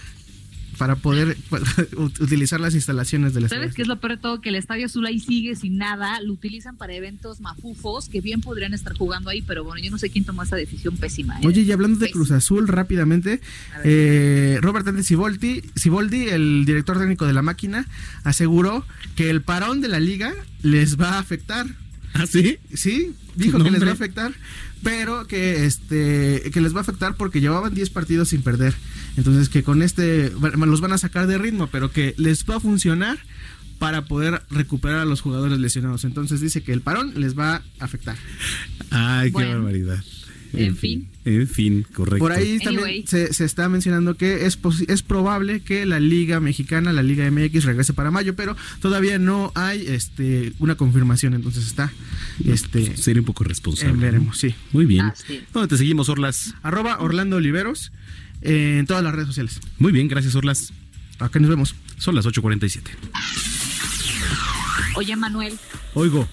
[0.77, 1.37] para poder
[1.97, 3.63] utilizar las instalaciones del estadio.
[3.63, 4.41] ¿Sabes qué es lo peor de todo?
[4.41, 8.41] Que el Estadio Azul ahí sigue sin nada, lo utilizan para eventos mafufos que bien
[8.41, 11.39] podrían estar jugando ahí, pero bueno, yo no sé quién tomó esa decisión pésima.
[11.39, 11.47] ¿eh?
[11.47, 13.41] Oye, y hablando de Cruz Azul rápidamente,
[13.83, 17.87] eh, Robert Siboldi, Siboldi, el director técnico de la máquina,
[18.23, 21.65] aseguró que el parón de la liga les va a afectar.
[22.13, 22.57] ¿Ah, sí?
[22.73, 24.33] Sí, dijo que les va a afectar,
[24.83, 28.75] pero que este que les va a afectar porque llevaban 10 partidos sin perder.
[29.15, 32.59] Entonces que con este los van a sacar de ritmo, pero que les va a
[32.59, 33.17] funcionar
[33.79, 36.03] para poder recuperar a los jugadores lesionados.
[36.03, 38.17] Entonces dice que el parón les va a afectar.
[38.89, 40.03] Ay, qué barbaridad.
[40.53, 41.07] En, fin.
[41.25, 42.19] En fin, correcto.
[42.19, 47.03] Por ahí también se, está mencionando que es, es probable que la Liga Mexicana, la
[47.03, 51.91] Liga MX, regrese para mayo, pero todavía no hay este una confirmación, entonces está.
[52.45, 53.97] Este, Sería un poco responsable.
[53.97, 54.55] veremos, sí.
[54.71, 55.11] Muy bien.
[55.53, 56.55] ¿Dónde te seguimos, Orlas?
[56.63, 57.91] Arroba Orlando Oliveros
[58.41, 59.59] en todas las redes sociales.
[59.79, 60.73] Muy bien, gracias, Orlas.
[61.19, 61.75] Acá nos vemos.
[61.97, 62.81] Son las 8.47.
[64.95, 65.57] Oye, Manuel.
[65.93, 66.27] Oigo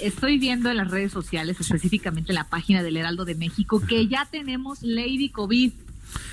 [0.00, 4.06] estoy viendo en las redes sociales, específicamente en la página del Heraldo de México, que
[4.06, 5.72] ya tenemos Lady COVID,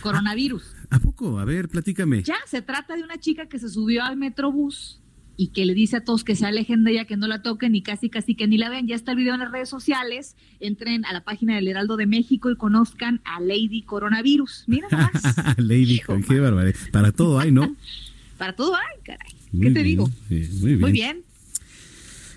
[0.01, 0.63] coronavirus.
[0.89, 1.39] ¿A poco?
[1.39, 2.23] A ver, platícame.
[2.23, 4.99] Ya, se trata de una chica que se subió al Metrobús
[5.37, 7.75] y que le dice a todos que se alejen de ella, que no la toquen
[7.75, 8.87] y casi casi que ni la vean.
[8.87, 10.35] Ya está el video en las redes sociales.
[10.59, 14.63] Entren a la página del Heraldo de México y conozcan a Lady Coronavirus.
[14.67, 15.11] Mira más.
[15.57, 16.75] Lady, qué barbaridad.
[16.91, 17.75] Para todo hay, ¿no?
[18.37, 19.31] Para todo hay, caray.
[19.59, 20.09] ¿Qué te digo?
[20.29, 20.79] muy bien.
[20.79, 21.24] Muy bien.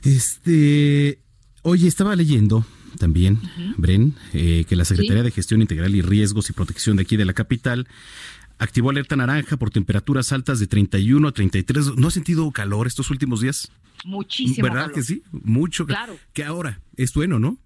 [0.09, 1.19] Este,
[1.61, 2.65] oye, estaba leyendo
[2.99, 3.39] también,
[3.77, 7.27] Bren, eh, que la Secretaría de Gestión Integral y Riesgos y Protección de aquí de
[7.27, 7.87] la capital
[8.59, 11.97] activó alerta naranja por temperaturas altas de 31 a 33.
[11.99, 13.71] ¿No ha sentido calor estos últimos días?
[14.07, 14.67] Muchísimo.
[14.67, 15.23] ¿Verdad que sí?
[15.31, 15.85] Mucho.
[15.85, 16.17] Claro.
[16.33, 17.59] Que ahora es bueno, ¿no?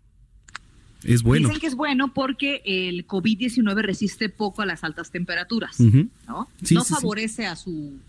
[1.05, 1.47] Es bueno.
[1.47, 6.49] Dicen que es bueno porque el COVID-19 resiste poco a las altas temperaturas, ¿no?
[6.73, 8.01] no favorece a su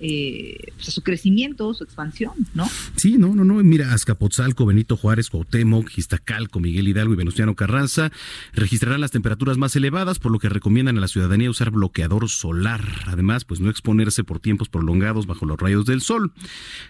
[0.00, 2.68] eh, su crecimiento, su expansión, ¿no?
[2.96, 3.54] Sí, no, no, no.
[3.62, 8.10] Mira, Azcapotzalco, Benito Juárez, Cuauhtémoc, Iztacalco, Miguel Hidalgo y Venustiano Carranza
[8.52, 12.82] registrarán las temperaturas más elevadas, por lo que recomiendan a la ciudadanía usar bloqueador solar.
[13.06, 16.32] Además, pues no exponerse por tiempos prolongados bajo los rayos del sol.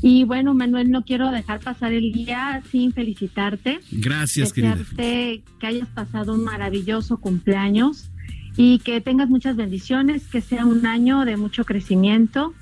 [0.02, 3.80] y bueno, Manuel, no quiero dejar pasar el día sin felicitarte.
[3.90, 4.78] Gracias, querida.
[4.96, 8.10] que hayas pasado un maravilloso cumpleaños
[8.56, 12.54] y que tengas muchas bendiciones, que sea un año de mucho crecimiento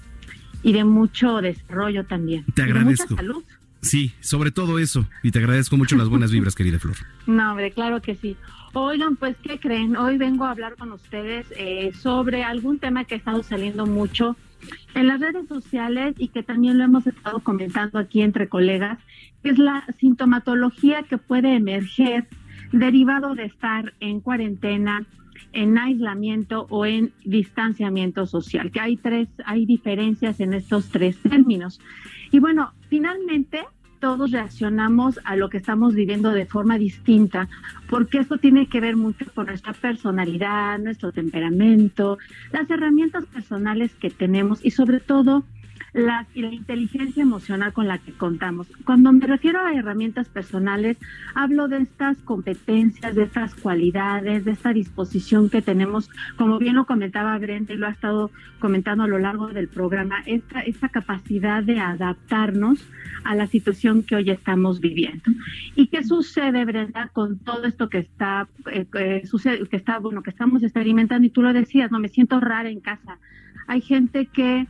[0.62, 2.44] y de mucho desarrollo también.
[2.54, 3.10] Te agradezco.
[3.10, 3.44] mucha salud.
[3.80, 5.06] Sí, sobre todo eso.
[5.22, 6.96] Y te agradezco mucho las buenas vibras, querida Flor.
[7.26, 8.36] No, hombre, claro que sí.
[8.72, 9.96] Oigan, pues, ¿qué creen?
[9.96, 14.36] Hoy vengo a hablar con ustedes eh, sobre algún tema que ha estado saliendo mucho
[14.94, 18.98] en las redes sociales y que también lo hemos estado comentando aquí entre colegas,
[19.42, 22.26] es la sintomatología que puede emerger
[22.72, 25.06] derivado de estar en cuarentena,
[25.52, 31.80] en aislamiento o en distanciamiento social, que hay tres, hay diferencias en estos tres términos.
[32.30, 33.60] Y bueno, finalmente
[34.04, 37.48] todos reaccionamos a lo que estamos viviendo de forma distinta,
[37.88, 42.18] porque esto tiene que ver mucho con nuestra personalidad, nuestro temperamento,
[42.52, 45.42] las herramientas personales que tenemos y sobre todo
[45.94, 48.66] la, la, inteligencia emocional con la que contamos.
[48.84, 50.98] Cuando me refiero a herramientas personales,
[51.34, 56.84] hablo de estas competencias, de estas cualidades, de esta disposición que tenemos, como bien lo
[56.84, 61.62] comentaba Brenda y lo ha estado comentando a lo largo del programa, esta, esta capacidad
[61.62, 62.84] de adaptarnos
[63.22, 65.30] a la situación que hoy estamos viviendo.
[65.76, 70.30] ¿Y qué sucede, Brenda, con todo esto que está, eh, sucede, que está, bueno, que
[70.30, 71.24] estamos experimentando?
[71.24, 73.18] Y tú lo decías, no me siento rara en casa.
[73.68, 74.66] Hay gente que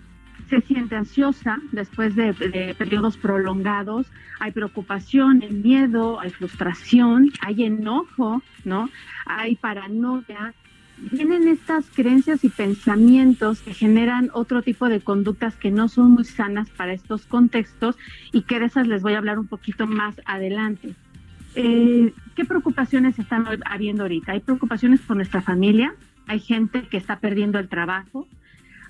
[0.49, 2.35] se siente ansiosa después de,
[2.77, 4.07] periodos prolongados,
[4.41, 8.91] hay preocupación, hay miedo, hay frustración, hay enojo, ¿no?
[9.27, 10.55] Hay paranoia.
[10.97, 16.25] Vienen estas creencias y pensamientos que generan otro tipo de conductas que no son muy
[16.25, 17.97] sanas para estos contextos
[18.33, 20.95] y que de esas les voy a hablar un poquito más adelante.
[21.57, 24.33] Eh, ¿Qué preocupaciones están habiendo ahorita?
[24.33, 25.95] Hay preocupaciones por nuestra familia,
[26.27, 28.27] hay gente que está perdiendo el trabajo,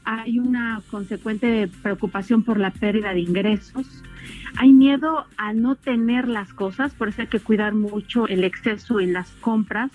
[0.04, 4.02] hay una consecuente preocupación por la pérdida de ingresos,
[4.56, 9.00] hay miedo a no tener las cosas, por eso hay que cuidar mucho el exceso
[9.00, 9.90] en las compras,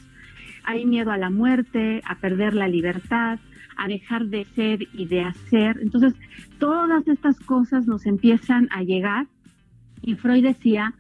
[0.64, 3.40] hay miedo a la muerte, a perder la libertad,
[3.78, 5.80] a dejar de ser y de hacer.
[5.82, 6.14] Entonces,
[6.60, 9.28] todas estas cosas nos empiezan a llegar
[10.02, 10.94] y Freud decía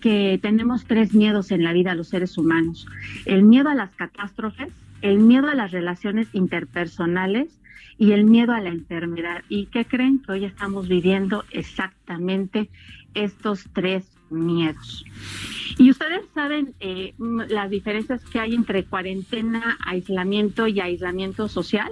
[0.00, 2.86] que tenemos tres miedos en la vida los seres humanos.
[3.24, 7.58] El miedo a las catástrofes, el miedo a las relaciones interpersonales
[7.98, 9.42] y el miedo a la enfermedad.
[9.48, 10.20] ¿Y qué creen?
[10.20, 12.70] Que hoy estamos viviendo exactamente
[13.14, 15.04] estos tres miedos.
[15.78, 17.14] Y ustedes saben eh,
[17.48, 21.90] las diferencias que hay entre cuarentena, aislamiento y aislamiento social.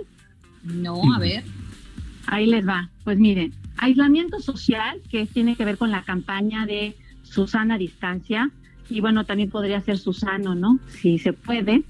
[0.62, 1.44] No, a ver.
[2.26, 2.90] Ahí les va.
[3.04, 8.50] Pues miren, aislamiento social, que tiene que ver con la campaña de Susana Distancia,
[8.88, 10.78] y bueno, también podría ser Susano, ¿no?
[10.88, 11.82] Si se puede.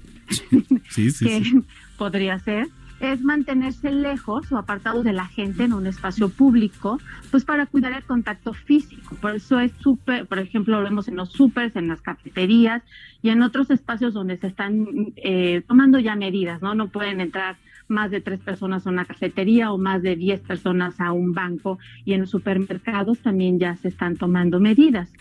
[0.89, 1.63] Sí, sí, sí.
[1.97, 2.67] Podría ser
[2.99, 6.99] es mantenerse lejos o apartado de la gente en un espacio público,
[7.31, 9.15] pues para cuidar el contacto físico.
[9.21, 12.83] Por eso es súper, por ejemplo, lo vemos en los supers, en las cafeterías
[13.21, 14.87] y en otros espacios donde se están
[15.17, 16.75] eh, tomando ya medidas, ¿no?
[16.75, 20.99] No pueden entrar más de tres personas a una cafetería o más de diez personas
[20.99, 25.11] a un banco y en los supermercados también ya se están tomando medidas.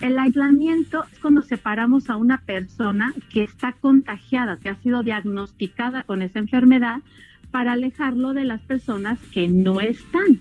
[0.00, 6.02] El aislamiento es cuando separamos a una persona que está contagiada, que ha sido diagnosticada
[6.02, 7.00] con esa enfermedad,
[7.50, 10.40] para alejarlo de las personas que no están.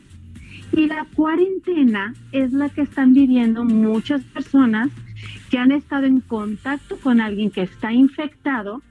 [0.74, 4.90] Y la cuarentena es la que están viviendo muchas personas
[5.50, 8.82] que han estado en contacto con alguien que está infectado,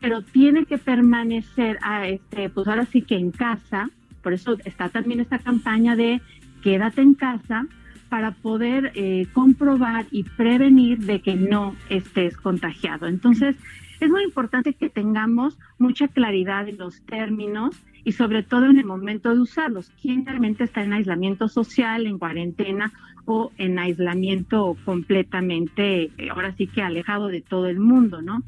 [0.00, 3.90] pero tiene que permanecer a este, pues ahora sí que en casa.
[4.22, 6.22] Por eso está también esta campaña de
[6.62, 7.66] quédate en casa
[8.14, 13.08] para poder eh, comprobar y prevenir de que no estés contagiado.
[13.08, 13.56] Entonces,
[13.98, 18.84] es muy importante que tengamos mucha claridad en los términos y sobre todo en el
[18.84, 19.90] momento de usarlos.
[20.00, 22.92] ¿Quién realmente está en aislamiento social, en cuarentena
[23.24, 28.44] o en aislamiento completamente, ahora sí que alejado de todo el mundo, ¿no?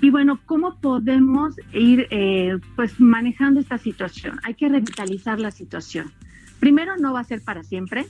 [0.00, 4.40] Y bueno, ¿cómo podemos ir eh, pues manejando esta situación?
[4.42, 6.12] Hay que revitalizar la situación.
[6.60, 8.06] Primero, no va a ser para siempre,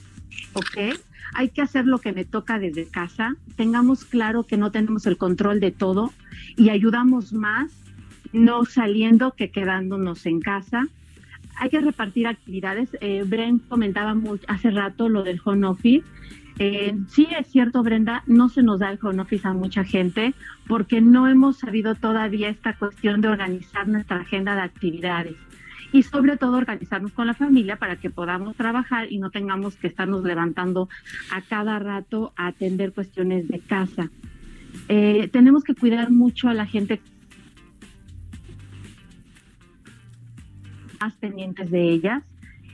[0.53, 0.99] ¿ok?
[1.33, 3.35] Hay que hacer lo que me toca desde casa.
[3.55, 6.13] Tengamos claro que no tenemos el control de todo
[6.55, 7.71] y ayudamos más
[8.33, 10.87] no saliendo que quedándonos en casa.
[11.57, 12.89] Hay que repartir actividades.
[13.01, 13.25] Eh,
[13.67, 14.15] comentaba
[14.47, 16.05] hace rato lo del home office.
[16.59, 20.33] Eh, sí es cierto, Brenda, no se nos da el home office a mucha gente
[20.67, 25.35] porque no hemos sabido todavía esta cuestión de organizar nuestra agenda de actividades
[25.91, 29.87] y sobre todo organizarnos con la familia para que podamos trabajar y no tengamos que
[29.87, 30.89] estarnos levantando
[31.31, 34.09] a cada rato a atender cuestiones de casa.
[34.89, 37.01] Eh, tenemos que cuidar mucho a la gente
[40.99, 42.23] más pendientes de ellas.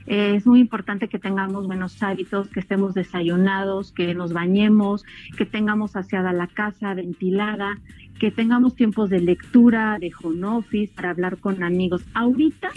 [0.06, 5.04] Eh, es muy importante que tengamos buenos hábitos, que estemos desayunados, que nos bañemos,
[5.36, 7.78] que tengamos aseada la casa, ventilada,
[8.18, 12.02] que tengamos tiempos de lectura, de home office, para hablar con amigos.
[12.14, 12.70] Ahorita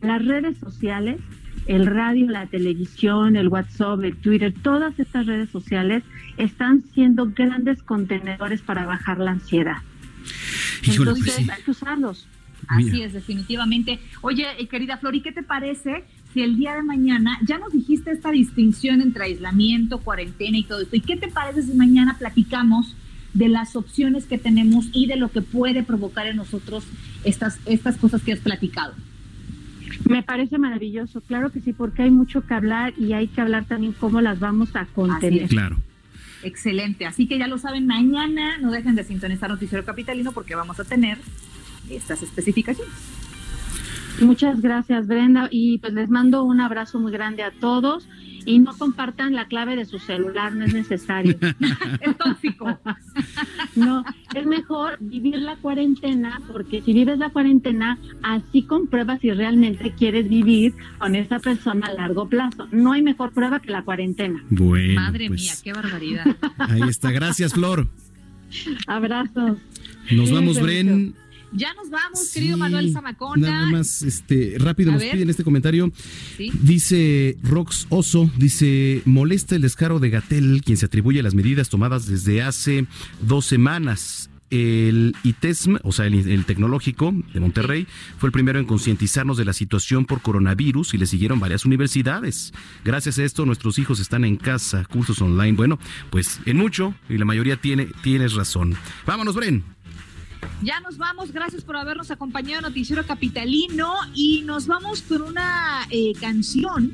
[0.00, 1.20] las redes sociales,
[1.66, 6.02] el radio, la televisión, el WhatsApp, el Twitter, todas estas redes sociales
[6.36, 9.76] están siendo grandes contenedores para bajar la ansiedad.
[10.86, 12.26] Entonces hay que usarlos.
[12.68, 13.98] Así es, definitivamente.
[14.20, 18.12] Oye, eh, querida Flori, ¿qué te parece si el día de mañana, ya nos dijiste
[18.12, 22.94] esta distinción entre aislamiento, cuarentena y todo esto, ¿y qué te parece si mañana platicamos
[23.34, 26.84] de las opciones que tenemos y de lo que puede provocar en nosotros
[27.24, 28.94] estas, estas cosas que has platicado?
[30.08, 33.64] Me parece maravilloso, claro que sí, porque hay mucho que hablar y hay que hablar
[33.66, 35.48] también cómo las vamos a contener.
[35.48, 35.76] Claro.
[36.42, 40.80] Excelente, así que ya lo saben, mañana no dejen de sintonizar Noticiero Capitalino porque vamos
[40.80, 41.18] a tener
[41.90, 42.92] estas especificaciones.
[44.20, 48.08] Muchas gracias, Brenda, y pues les mando un abrazo muy grande a todos
[48.44, 51.36] y no compartan la clave de su celular, no es necesario.
[52.00, 52.78] es tóxico.
[53.76, 59.92] no, es mejor vivir la cuarentena, porque si vives la cuarentena, así compruebas si realmente
[59.92, 62.68] quieres vivir con esa persona a largo plazo.
[62.70, 64.44] No hay mejor prueba que la cuarentena.
[64.50, 66.24] Bueno, Madre pues, mía, qué barbaridad.
[66.58, 67.88] Ahí está, gracias, Flor.
[68.86, 69.58] Abrazos.
[70.10, 71.14] Nos vamos, Bren.
[71.52, 73.50] Ya nos vamos, querido Manuel Zamacona.
[73.50, 75.92] Nada más, este, rápido nos piden este comentario.
[76.62, 81.68] Dice Rox Oso, dice, molesta el descaro de Gatel, quien se atribuye a las medidas
[81.68, 82.86] tomadas desde hace
[83.20, 84.30] dos semanas.
[84.50, 87.86] El ITESM, o sea, el, tecnológico de Monterrey,
[88.18, 92.52] fue el primero en concientizarnos de la situación por coronavirus y le siguieron varias universidades.
[92.84, 95.52] Gracias a esto, nuestros hijos están en casa, cursos online.
[95.52, 95.78] Bueno,
[96.10, 98.74] pues en mucho, y la mayoría tiene, tienes razón.
[99.06, 99.62] Vámonos, Bren.
[100.62, 105.86] Ya nos vamos, gracias por habernos acompañado en Noticiero Capitalino y nos vamos con una
[105.90, 106.92] eh, canción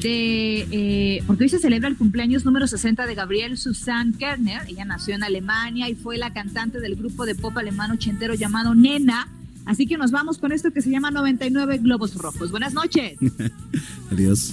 [0.00, 4.84] de, eh, porque hoy se celebra el cumpleaños número 60 de Gabriel Susanne Kerner, ella
[4.84, 9.28] nació en Alemania y fue la cantante del grupo de pop alemán ochentero llamado Nena,
[9.64, 12.50] así que nos vamos con esto que se llama 99 Globos Rojos.
[12.50, 13.18] Buenas noches.
[14.10, 14.52] Adiós.